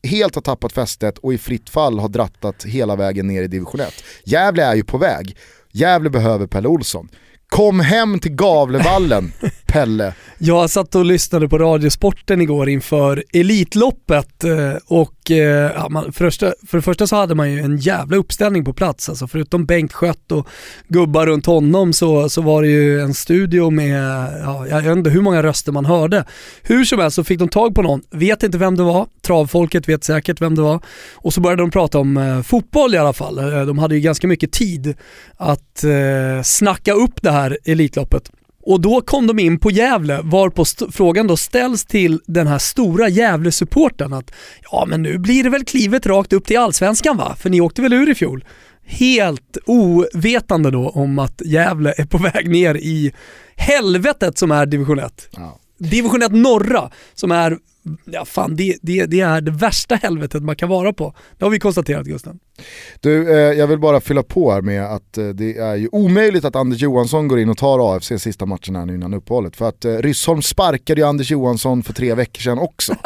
[0.10, 3.82] helt har tappat fästet och i fritt fall har drattat hela vägen ner i division
[3.82, 3.94] 1.
[4.24, 5.38] Gävle är ju på väg.
[5.72, 7.10] Gävle behöver Pelle Olsson.
[7.48, 9.32] Kom hem till Gavlevallen,
[9.70, 10.14] Pelle.
[10.38, 16.12] Jag satt och lyssnade på Radiosporten igår inför Elitloppet eh, och eh, ja, man, för,
[16.12, 19.10] första, för det första så hade man ju en jävla uppställning på plats.
[19.10, 20.48] Alltså förutom Bengt Skött och
[20.88, 25.10] gubbar runt honom så, så var det ju en studio med, ja, jag vet inte
[25.10, 26.26] hur många röster man hörde.
[26.64, 29.90] Hur som helst så fick de tag på någon, vet inte vem det var, travfolket
[29.90, 30.80] vet säkert vem det var.
[31.14, 33.38] Och så började de prata om eh, fotboll i alla fall.
[33.38, 34.96] Eh, de hade ju ganska mycket tid
[35.38, 38.32] att eh, snacka upp det här Elitloppet.
[38.70, 42.58] Och då kom de in på Gävle, varpå st- frågan då ställs till den här
[42.58, 44.32] stora Gävle-supporten att
[44.72, 47.36] ja men nu blir det väl klivet rakt upp till Allsvenskan va?
[47.40, 48.46] För ni åkte väl ur i fjol?
[48.86, 53.14] Helt ovetande då om att Gävle är på väg ner i
[53.56, 55.28] helvetet som är division 1.
[55.32, 55.60] Ja.
[55.80, 57.58] Division 1 norra som är,
[58.06, 61.16] ja fan det, det, det är det värsta helvetet man kan vara på.
[61.38, 62.40] Det har vi konstaterat Gusten.
[63.00, 66.46] Du, eh, jag vill bara fylla på här med att eh, det är ju omöjligt
[66.46, 69.56] att Anders Johansson går in och tar AFC sista matchen här nu innan uppehållet.
[69.56, 72.96] För att eh, Ryssholm sparkade ju Anders Johansson för tre veckor sedan också.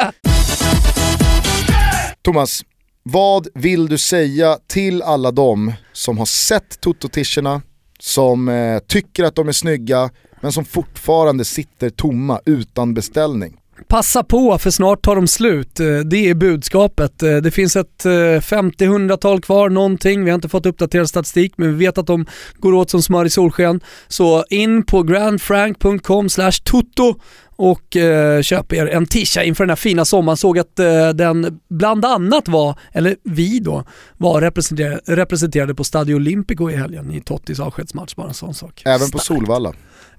[2.22, 2.62] Thomas,
[3.02, 7.62] vad vill du säga till alla dem som har sett Toto-tischerna,
[7.98, 10.10] som eh, tycker att de är snygga,
[10.44, 13.56] men som fortfarande sitter tomma utan beställning?
[13.88, 15.80] Passa på för snart tar de slut.
[15.80, 17.22] Eh, Det är budskapet.
[17.22, 20.24] Eh, Det finns ett eh, 50-100-tal kvar någonting.
[20.24, 22.26] Vi har inte fått uppdaterad statistik men vi vet att de
[22.58, 23.80] går åt som smör i solsken.
[24.08, 26.28] Så in på grandfrank.com
[26.64, 27.14] toto
[27.56, 30.36] och eh, köp er en tisha inför den här fina sommaren.
[30.36, 33.84] Såg att eh, den bland annat var, eller vi då,
[34.16, 38.14] var representerade, representerade på Stadio Olimpico i helgen i Tottis avskedsmatch.
[38.14, 38.82] Bara en sån sak.
[38.84, 39.24] Även på Starkt.
[39.26, 39.72] Solvalla.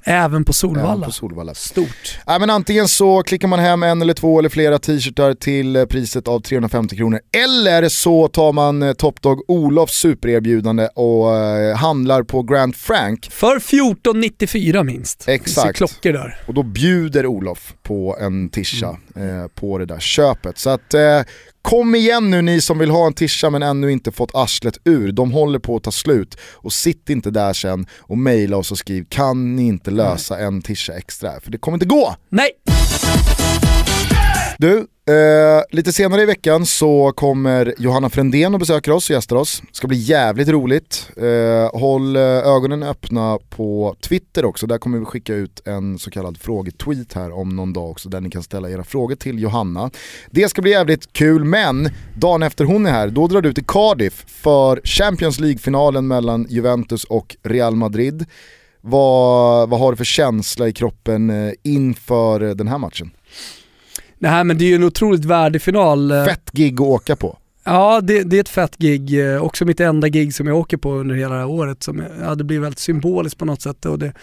[0.07, 0.91] Även på Solvalla.
[0.91, 1.53] Även på Solvalla.
[1.53, 2.19] Stort.
[2.25, 5.85] Ja, men antingen så klickar man hem en eller två eller flera t-shirtar till eh,
[5.85, 7.19] priset av 350 kronor.
[7.37, 13.27] Eller så tar man eh, Top Dog Olofs supererbjudande och eh, handlar på Grand Frank.
[13.31, 15.27] För 1494 minst.
[15.27, 15.77] Exakt.
[15.77, 16.39] Klockor där.
[16.47, 20.57] Och då bjuder Olof på en tisha eh, på det där köpet.
[20.57, 21.21] Så att eh,
[21.65, 25.11] kom igen nu ni som vill ha en tisha men ännu inte fått arslet ur.
[25.11, 26.37] De håller på att ta slut.
[26.53, 30.61] Och sitt inte där sen och mejla oss och skriv kan ni inte lösa en
[30.61, 31.39] tisha extra?
[31.39, 32.15] För det kommer inte gå.
[32.29, 32.51] Nej!
[34.57, 39.35] Du, eh, lite senare i veckan så kommer Johanna Frändén och besöker oss och gästar
[39.35, 39.61] oss.
[39.61, 41.09] Det ska bli jävligt roligt.
[41.17, 46.11] Eh, håll eh, ögonen öppna på Twitter också, där kommer vi skicka ut en så
[46.11, 49.91] kallad frågetweet här om någon dag också där ni kan ställa era frågor till Johanna.
[50.31, 53.65] Det ska bli jävligt kul men dagen efter hon är här, då drar du till
[53.65, 58.25] Cardiff för Champions League-finalen mellan Juventus och Real Madrid.
[58.81, 63.11] Vad, vad har du för känsla i kroppen eh, inför eh, den här matchen?
[64.19, 66.11] Nej men det är ju en otroligt värdig final.
[66.11, 67.37] Eh, Fett gig att åka på.
[67.67, 69.33] Ja det, det är ett fett gig.
[69.33, 71.83] Eh, Också mitt enda gig som jag åker på under hela det här året.
[71.83, 73.85] Som, ja, det blir väldigt symboliskt på något sätt.
[73.85, 74.13] Och det,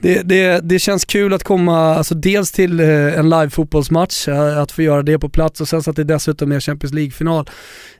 [0.00, 4.82] det, det, det känns kul att komma, alltså dels till eh, en live-fotbollsmatch, att få
[4.82, 7.48] göra det på plats och sen så att det dessutom är Champions League-final.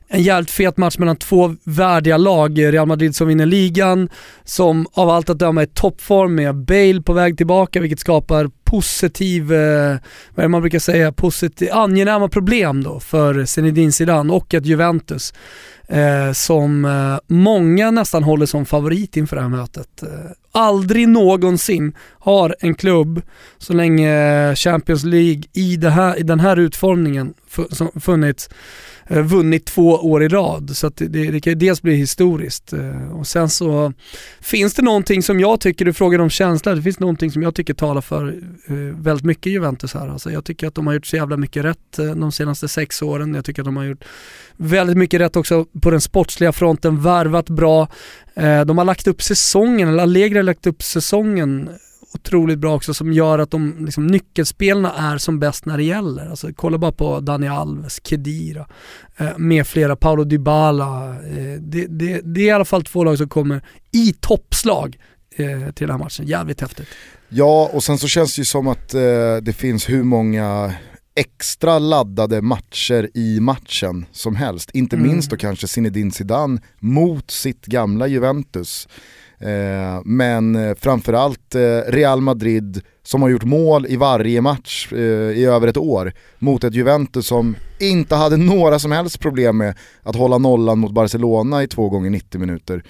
[0.09, 2.59] En jävligt fet match mellan två värdiga lag.
[2.59, 4.09] Real Madrid som vinner ligan,
[4.45, 8.51] som av allt att döma är i toppform med Bale på väg tillbaka vilket skapar
[8.67, 9.97] positiv, eh,
[10.35, 14.67] vad är det man brukar säga, positiv, angenäma problem då för Zinedine Zidane och ett
[14.67, 15.33] Juventus
[15.89, 20.03] eh, som eh, många nästan håller som favorit inför det här mötet.
[20.03, 20.09] Eh,
[20.53, 23.23] aldrig någonsin har en klubb
[23.59, 27.35] så länge Champions League i, det här, i den här utformningen
[28.01, 28.49] funnits
[29.07, 30.71] eh, vunnit två år i rad.
[30.77, 33.93] Så att det, det kan ju dels bli historiskt eh, och sen så
[34.41, 37.55] finns det någonting som jag tycker, du frågar om känsla, det finns någonting som jag
[37.55, 38.29] tycker talar för
[38.67, 40.09] eh, väldigt mycket Juventus här.
[40.09, 43.35] Alltså jag tycker att de har gjort så jävla mycket rätt de senaste sex åren.
[43.35, 44.05] Jag tycker att de har gjort
[44.57, 47.89] väldigt mycket rätt också på den sportsliga fronten, värvat bra.
[48.67, 51.71] De har lagt upp säsongen, eller Allegri har lagt upp säsongen
[52.15, 56.31] otroligt bra också som gör att de liksom, nyckelspelarna är som bäst när det gäller.
[56.31, 58.67] Alltså, kolla bara på Dani Alves, Kedira,
[59.17, 61.09] eh, med flera, Paolo Dybala.
[61.09, 64.99] Eh, det, det, det är i alla fall två lag som kommer i toppslag
[65.37, 66.27] eh, till den här matchen.
[66.27, 66.89] Jävligt häftigt.
[67.29, 69.01] Ja, och sen så känns det ju som att eh,
[69.43, 70.75] det finns hur många
[71.19, 74.71] extra laddade matcher i matchen som helst.
[74.71, 75.09] Inte Mm.
[75.09, 78.89] minst då kanske Zinedine Zidane mot sitt gamla Juventus.
[79.41, 85.45] Eh, men eh, framförallt eh, Real Madrid som har gjort mål i varje match i
[85.45, 90.16] över ett år mot ett Juventus som inte hade några som helst problem med att
[90.16, 92.82] hålla nollan mot Barcelona i två gånger 90 minuter.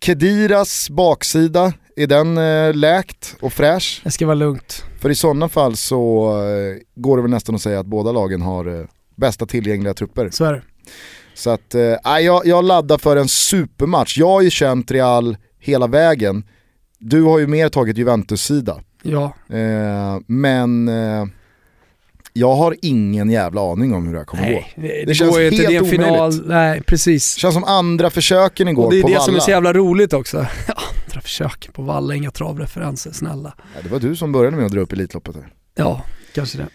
[0.00, 4.00] Kediras baksida, är den eh, läkt och fräsch?
[4.04, 4.84] Det ska vara lugnt.
[5.00, 8.42] För i sådana fall så eh, går det väl nästan att säga att båda lagen
[8.42, 8.86] har eh,
[9.16, 10.30] bästa tillgängliga trupper.
[10.30, 10.62] Så är det.
[11.38, 14.18] Så att, eh, nej, jag, jag laddar för en supermatch.
[14.18, 16.44] Jag har ju känt Real hela vägen.
[16.98, 18.80] Du har ju mer tagit Juventus-sida.
[19.02, 21.24] Ja, Eh, men eh,
[22.32, 24.64] jag har ingen jävla aning om hur det här kommer gå.
[24.76, 25.56] det, Det känns går ju inte.
[25.56, 26.14] helt Det är final.
[26.20, 26.46] omöjligt.
[26.46, 27.34] Nej, precis.
[27.34, 29.24] Det känns som andra försöken igår Och det är på det Valla.
[29.24, 30.36] som är så jävla roligt också.
[31.06, 33.54] Andra försök på Valla, inga travreferenser, snälla.
[33.76, 35.34] Ja, det var du som började med att dra upp Elitloppet.
[35.36, 35.48] Här.
[35.74, 36.02] Ja,
[36.34, 36.66] kanske det.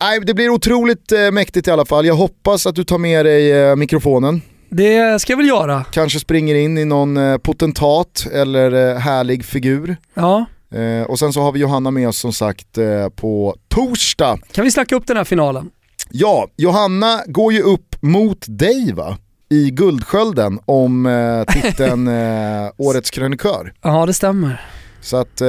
[0.00, 2.06] Nej, det blir otroligt eh, mäktigt i alla fall.
[2.06, 4.42] Jag hoppas att du tar med dig eh, mikrofonen.
[4.68, 5.84] Det ska jag väl göra.
[5.92, 9.96] Kanske springer in i någon eh, potentat eller härlig figur.
[10.14, 10.46] Ja,
[11.08, 12.78] och sen så har vi Johanna med oss som sagt
[13.16, 14.38] på torsdag.
[14.52, 15.70] kan vi snacka upp den här finalen?
[16.10, 19.18] Ja, Johanna går ju upp mot dig va?
[19.50, 21.08] I Guldskölden om
[21.48, 22.08] titeln
[22.76, 23.72] Årets krönikör.
[23.82, 24.60] Ja, det stämmer.
[25.00, 25.48] Så att eh,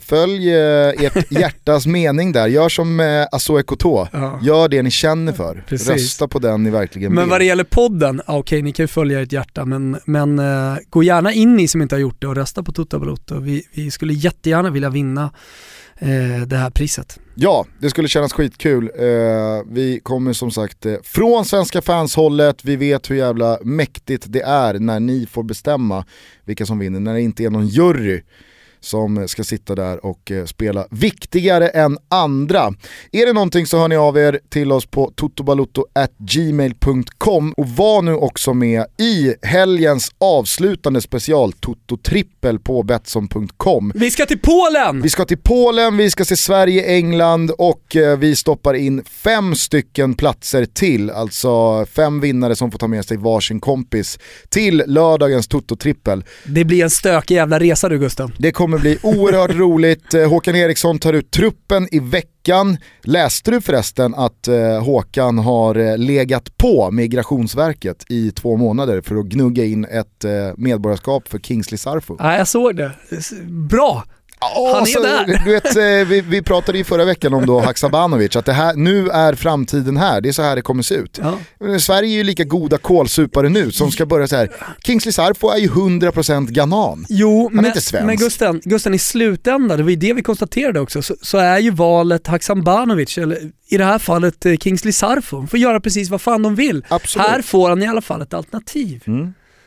[0.00, 4.06] följ eh, ert hjärtas mening där, gör som eh, Asso Ekoto.
[4.12, 4.40] Ja.
[4.42, 5.64] Gör det ni känner för.
[5.68, 5.88] Precis.
[5.88, 7.30] Rösta på den ni verkligen Men vill.
[7.30, 11.02] vad det gäller podden, okej ni kan ju följa ert hjärta men, men eh, gå
[11.02, 13.40] gärna in ni som inte har gjort det och rösta på Tutta Balotto.
[13.40, 15.30] Vi, vi skulle jättegärna vilja vinna
[15.98, 17.18] eh, det här priset.
[17.34, 18.90] Ja, det skulle kännas skitkul.
[18.98, 19.06] Eh,
[19.70, 24.74] vi kommer som sagt eh, från Svenska fanshållet, vi vet hur jävla mäktigt det är
[24.74, 26.04] när ni får bestämma
[26.44, 28.22] vilka som vinner, när det inte är någon jury
[28.80, 32.72] som ska sitta där och eh, spela viktigare än andra.
[33.12, 38.14] Är det någonting så hör ni av er till oss på totobalutto@gmail.com och var nu
[38.14, 43.92] också med i helgens avslutande special Toto Trippel på Betsson.com.
[43.94, 45.02] Vi ska till Polen!
[45.02, 49.54] Vi ska till Polen, vi ska se Sverige, England och eh, vi stoppar in fem
[49.54, 54.18] stycken platser till, alltså fem vinnare som får ta med sig varsin kompis
[54.48, 56.24] till lördagens Toto-trippel.
[56.44, 58.32] Det blir en stökig jävla resa du Gusten.
[58.38, 60.14] Det kommer bli oerhört roligt.
[60.14, 62.76] Eh, Håkan Eriksson tar ut truppen i veckan.
[63.02, 69.16] Läste du förresten att eh, Håkan har eh, legat på Migrationsverket i två månader för
[69.16, 70.24] att gnugga in ett
[70.56, 72.16] medborgarskap för Kingsley Sarfo?
[72.18, 72.92] Ja, jag såg det.
[73.70, 74.04] Bra!
[74.40, 75.42] Han är där.
[75.44, 78.74] Du vet, eh, vi, vi pratade ju förra veckan om då Haksabanovic, att det här,
[78.74, 81.20] nu är framtiden här, det är så här det kommer se ut.
[81.22, 81.78] Ja.
[81.78, 84.50] Sverige är ju lika goda kålsupare nu som ska börja så här.
[84.84, 87.06] Kingsley Sarfo är ju 100% ganan.
[87.08, 88.06] Jo, Han är men, inte svensk.
[88.06, 91.58] men Gusten, Gusten, i slutändan, det var ju det vi konstaterade också, så, så är
[91.58, 95.36] ju valet Haksabanovic, eller i det här fallet eh, Kingsley Sarfo.
[95.36, 96.84] De får göra precis vad fan de vill.
[96.88, 97.26] Absolut.
[97.28, 99.02] Här får han i alla fall ett alternativ.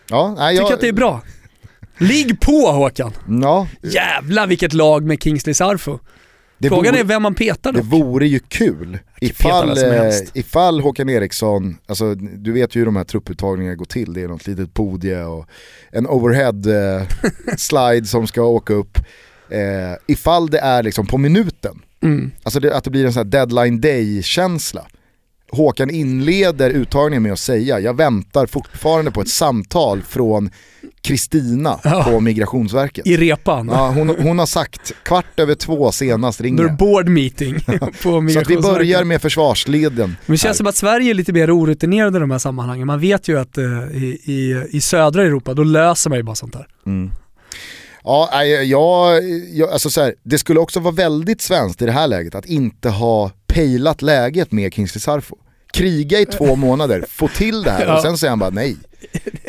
[0.10, 1.22] Ja, nej, Tycker jag, att det är bra.
[2.00, 3.12] Ligg på Håkan!
[3.42, 6.00] Ja, Jävlar vilket lag med Kingsley Sarfo.
[6.58, 7.88] det Frågan vore, är vem man petar det dock.
[7.92, 13.04] vore ju kul ifall, eh, ifall Håkan Eriksson, alltså du vet ju hur de här
[13.04, 15.46] trupputtagningarna går till, det är något litet podie och
[15.92, 16.62] en overhead
[17.00, 17.08] eh,
[17.58, 18.98] slide som ska åka upp.
[19.52, 22.32] Eh, ifall det är liksom på minuten, Mm.
[22.44, 24.88] Alltså det, att det blir en sån här deadline day-känsla.
[25.52, 30.50] Håkan inleder uttagningen med att säga, jag väntar fortfarande på ett samtal från
[31.02, 32.04] Kristina Ja.
[32.04, 33.08] på Migrationsverket.
[33.08, 33.70] I repan.
[33.74, 36.78] Ja, hon, hon har sagt kvart över två senast ringer jag.
[36.78, 38.62] board meeting på Så att vi Migrationsverket.
[38.62, 40.16] börjar med försvarsleden.
[40.26, 42.88] Men det känns som att Sverige är lite mer orutinerade i de här sammanhangen.
[42.88, 46.36] Man vet ju att eh, i, i, i södra Europa, då löser man ju bara
[46.36, 46.68] sånt där.
[48.04, 49.24] Ja, nej, jag,
[49.54, 52.46] jag, alltså så här, det skulle också vara väldigt svenskt i det här läget att
[52.46, 55.36] inte ha pejlat läget med Kingsley Sarfo.
[55.74, 58.78] Kriga i två månader, få till det här och sen säger han bara nej.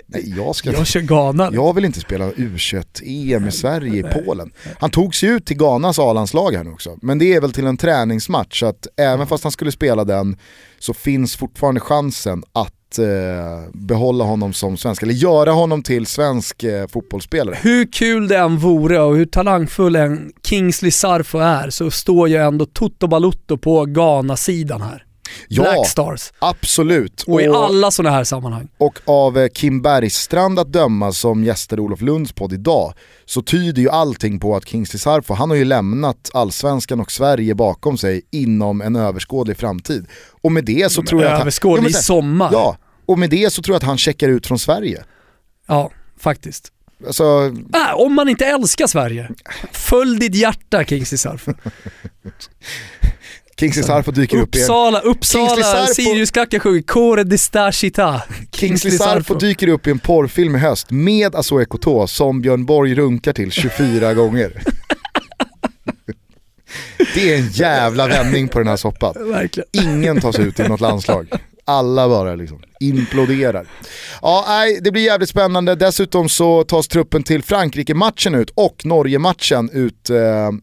[0.07, 1.51] Nej, jag ska Jag kör Ghana.
[1.53, 4.51] Jag vill inte spela U21-EM i Sverige i Polen.
[4.79, 7.66] Han togs ju ut till Ghanas A-landslag här nu också, men det är väl till
[7.66, 10.37] en träningsmatch så att även fast han skulle spela den
[10.79, 16.64] så finns fortfarande chansen att eh, behålla honom som svensk, eller göra honom till svensk
[16.64, 17.57] eh, fotbollsspelare.
[17.62, 22.37] Hur kul det än vore och hur talangfull en Kingsley Sarfo är så står ju
[22.37, 25.05] ändå Toto Balutto på Ghana-sidan här.
[25.49, 26.33] Ja, Black Stars.
[26.39, 27.22] absolut.
[27.26, 28.68] Och i alla sådana här sammanhang.
[28.78, 33.83] Och av eh, Kim Bergstrand att döma som gästade Olof Lunds podd idag så tyder
[33.83, 38.22] ju allting på att Kingsley Sarfo, han har ju lämnat allsvenskan och Sverige bakom sig
[38.31, 40.07] inom en överskådlig framtid.
[40.43, 41.41] Och med det så tror jag att han...
[41.41, 42.49] Överskådlig Ja, men så här, sommar.
[42.53, 42.76] Ja,
[43.07, 45.05] och med det så tror jag att han checkar ut från Sverige.
[45.66, 46.72] Ja, faktiskt.
[47.07, 49.31] Alltså, Äh, om man inte älskar Sverige,
[49.72, 51.53] följ ditt hjärta Kingsley Sarfo.
[53.61, 54.64] Kingsley Sarpo dyker upp igen.
[54.64, 58.22] Uppsala, Uppsala, Siriusklackar sjunger Core di sta città.
[58.52, 62.94] Kingsley Sarpo dyker upp i en porrfilm i höst med Azoe Koto som Björn Borg
[62.94, 64.62] runkar till 24 gånger.
[67.14, 69.14] Det är en jävla vändning på den här soppan.
[69.72, 71.28] Ingen tas ut i något landslag.
[71.71, 73.66] Alla bara liksom imploderar.
[74.23, 75.75] Ja, nej, det blir jävligt spännande.
[75.75, 80.16] Dessutom så tas truppen till Frankrike-matchen ut och Norge-matchen ut eh,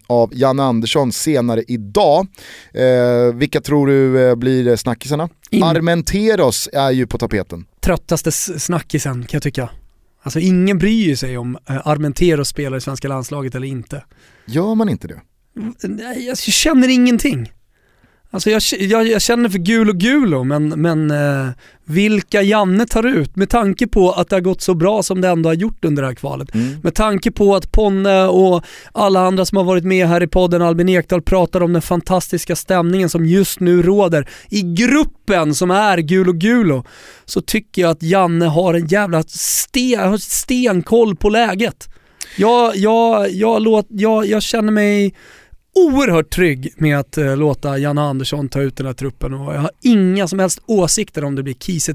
[0.08, 2.28] av Janne Andersson senare idag.
[2.74, 5.30] Eh, vilka tror du eh, blir snackisarna?
[5.52, 7.66] In- Armenteros är ju på tapeten.
[7.82, 9.70] Tröttaste snackisen kan jag tycka.
[10.24, 14.04] Alltså ingen bryr sig om eh, Armenteros spelar i svenska landslaget eller inte.
[14.46, 15.22] Gör man inte det?
[15.84, 17.52] Nej, jag känner ingenting.
[18.38, 21.50] Alltså jag, jag, jag känner för gul och gulo men, men eh,
[21.86, 25.28] vilka Janne tar ut med tanke på att det har gått så bra som det
[25.28, 26.50] ändå har gjort under det här kvalet.
[26.84, 30.62] Med tanke på att Ponne och alla andra som har varit med här i podden,
[30.62, 35.98] Albin Ekdal pratar om den fantastiska stämningen som just nu råder i gruppen som är
[35.98, 36.84] gul och gulo.
[37.26, 41.88] Så tycker jag att Janne har en jävla sten, stenkoll på läget.
[42.38, 45.14] Jag, jag, jag, låt, jag, jag känner mig
[45.78, 49.60] oerhört trygg med att eh, låta Janne Andersson ta ut den här truppen och jag
[49.60, 51.94] har inga som helst åsikter om det blir Kiese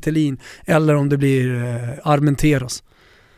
[0.67, 2.83] eller om det blir eh, Armenteros.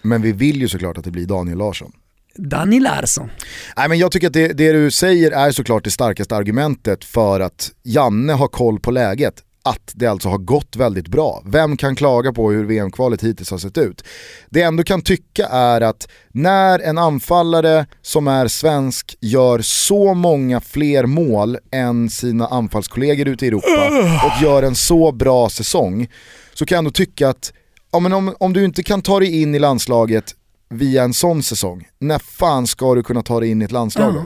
[0.03, 1.93] Men vi vill ju såklart att det blir Daniel Larsson.
[2.37, 3.31] Danny Larsson.
[3.77, 7.41] Nej, men jag tycker att det, det du säger är såklart det starkaste argumentet för
[7.41, 9.44] att Janne har koll på läget.
[9.67, 11.43] Att det alltså har gått väldigt bra.
[11.47, 14.05] Vem kan klaga på hur VM-kvalet hittills har sett ut?
[14.51, 20.15] Det jag ändå kan tycka är att när en anfallare som är svensk gör så
[20.15, 23.91] många fler mål än sina anfallskollegor ute i Europa
[24.27, 26.09] och gör en så bra säsong
[26.55, 27.53] så kan jag ändå tycka att
[27.93, 30.35] ja, men om, om du inte kan ta dig in i landslaget
[30.71, 34.15] via en sån säsong, när fan ska du kunna ta dig in i ett landslag
[34.15, 34.25] då?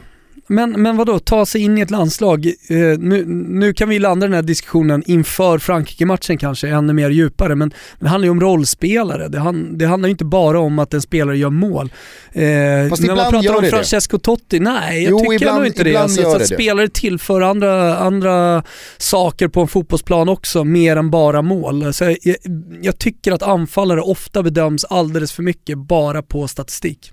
[0.49, 2.47] Men, men vadå, ta sig in i ett landslag.
[2.47, 7.55] Eh, nu, nu kan vi landa den här diskussionen inför Frankrike-matchen kanske ännu mer djupare,
[7.55, 9.29] men det handlar ju om rollspelare.
[9.29, 11.93] Det, han, det handlar ju inte bara om att en spelare gör mål.
[12.33, 13.71] Eh, när man pratar om det det.
[13.71, 15.97] Francesco Totti, nej jag Jo, tycker ibland- nog inte det.
[15.97, 16.47] Alltså, så att det.
[16.47, 18.63] spelare tillför andra, andra
[18.99, 21.87] saker på en fotbollsplan också, mer än bara mål.
[21.87, 22.37] Alltså, jag,
[22.83, 27.13] jag tycker att anfallare ofta bedöms alldeles för mycket bara på statistik.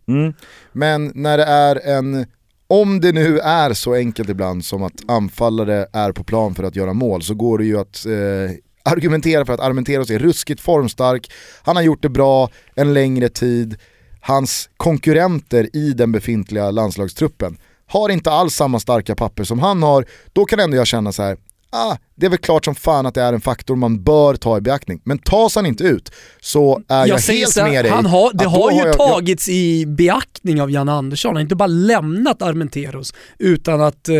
[0.74, 2.26] Men när det är en,
[2.68, 6.76] om det nu är så enkelt ibland som att anfallare är på plan för att
[6.76, 11.32] göra mål så går det ju att eh, argumentera för att Armenteros är ruskigt formstark,
[11.64, 13.76] han har gjort det bra en längre tid,
[14.22, 17.58] hans konkurrenter i den befintliga landslagstruppen
[17.88, 21.24] har inte alls samma starka papper som han har, då kan ändå jag känna så
[21.24, 21.38] här.
[21.78, 24.58] Ah, det är väl klart som fan att det är en faktor man bör ta
[24.58, 25.02] i beaktning.
[25.04, 26.12] Men tas han inte ut
[26.42, 27.92] så är jag, säger helt så med dig.
[27.92, 31.30] Han har, det har ju jag- jag- tagits i beaktning av Jan Andersson.
[31.30, 34.16] Han har inte bara lämnat Armenteros utan att eh,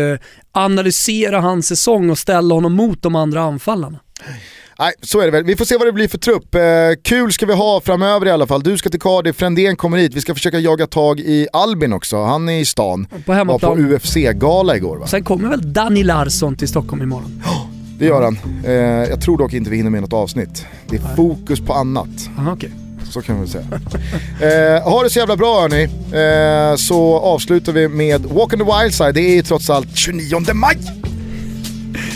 [0.52, 3.98] analysera hans säsong och ställa honom mot de andra anfallarna.
[4.78, 5.44] Nej, så är det väl.
[5.44, 6.54] Vi får se vad det blir för trupp.
[6.54, 6.60] Eh,
[7.02, 8.62] kul ska vi ha framöver i alla fall.
[8.62, 10.14] Du ska till Cardiff, Frändén kommer hit.
[10.14, 12.22] Vi ska försöka jaga tag i Albin också.
[12.24, 13.04] Han är i stan.
[13.10, 13.76] På Var hemmaplan.
[13.76, 15.06] på UFC-gala igår va?
[15.06, 17.42] Sen kommer väl Danny Larsson till Stockholm imorgon.
[17.98, 18.38] Det gör han.
[18.64, 18.72] Eh,
[19.10, 20.64] jag tror dock inte vi hinner med något avsnitt.
[20.88, 22.08] Det är fokus på annat.
[22.38, 22.70] Aha, okej.
[23.10, 23.64] Så kan vi säga.
[24.40, 25.82] eh, ha det så jävla bra hörni.
[26.72, 29.14] Eh, så avslutar vi med Walk on the Wild Side.
[29.14, 30.78] Det är ju trots allt 29 maj!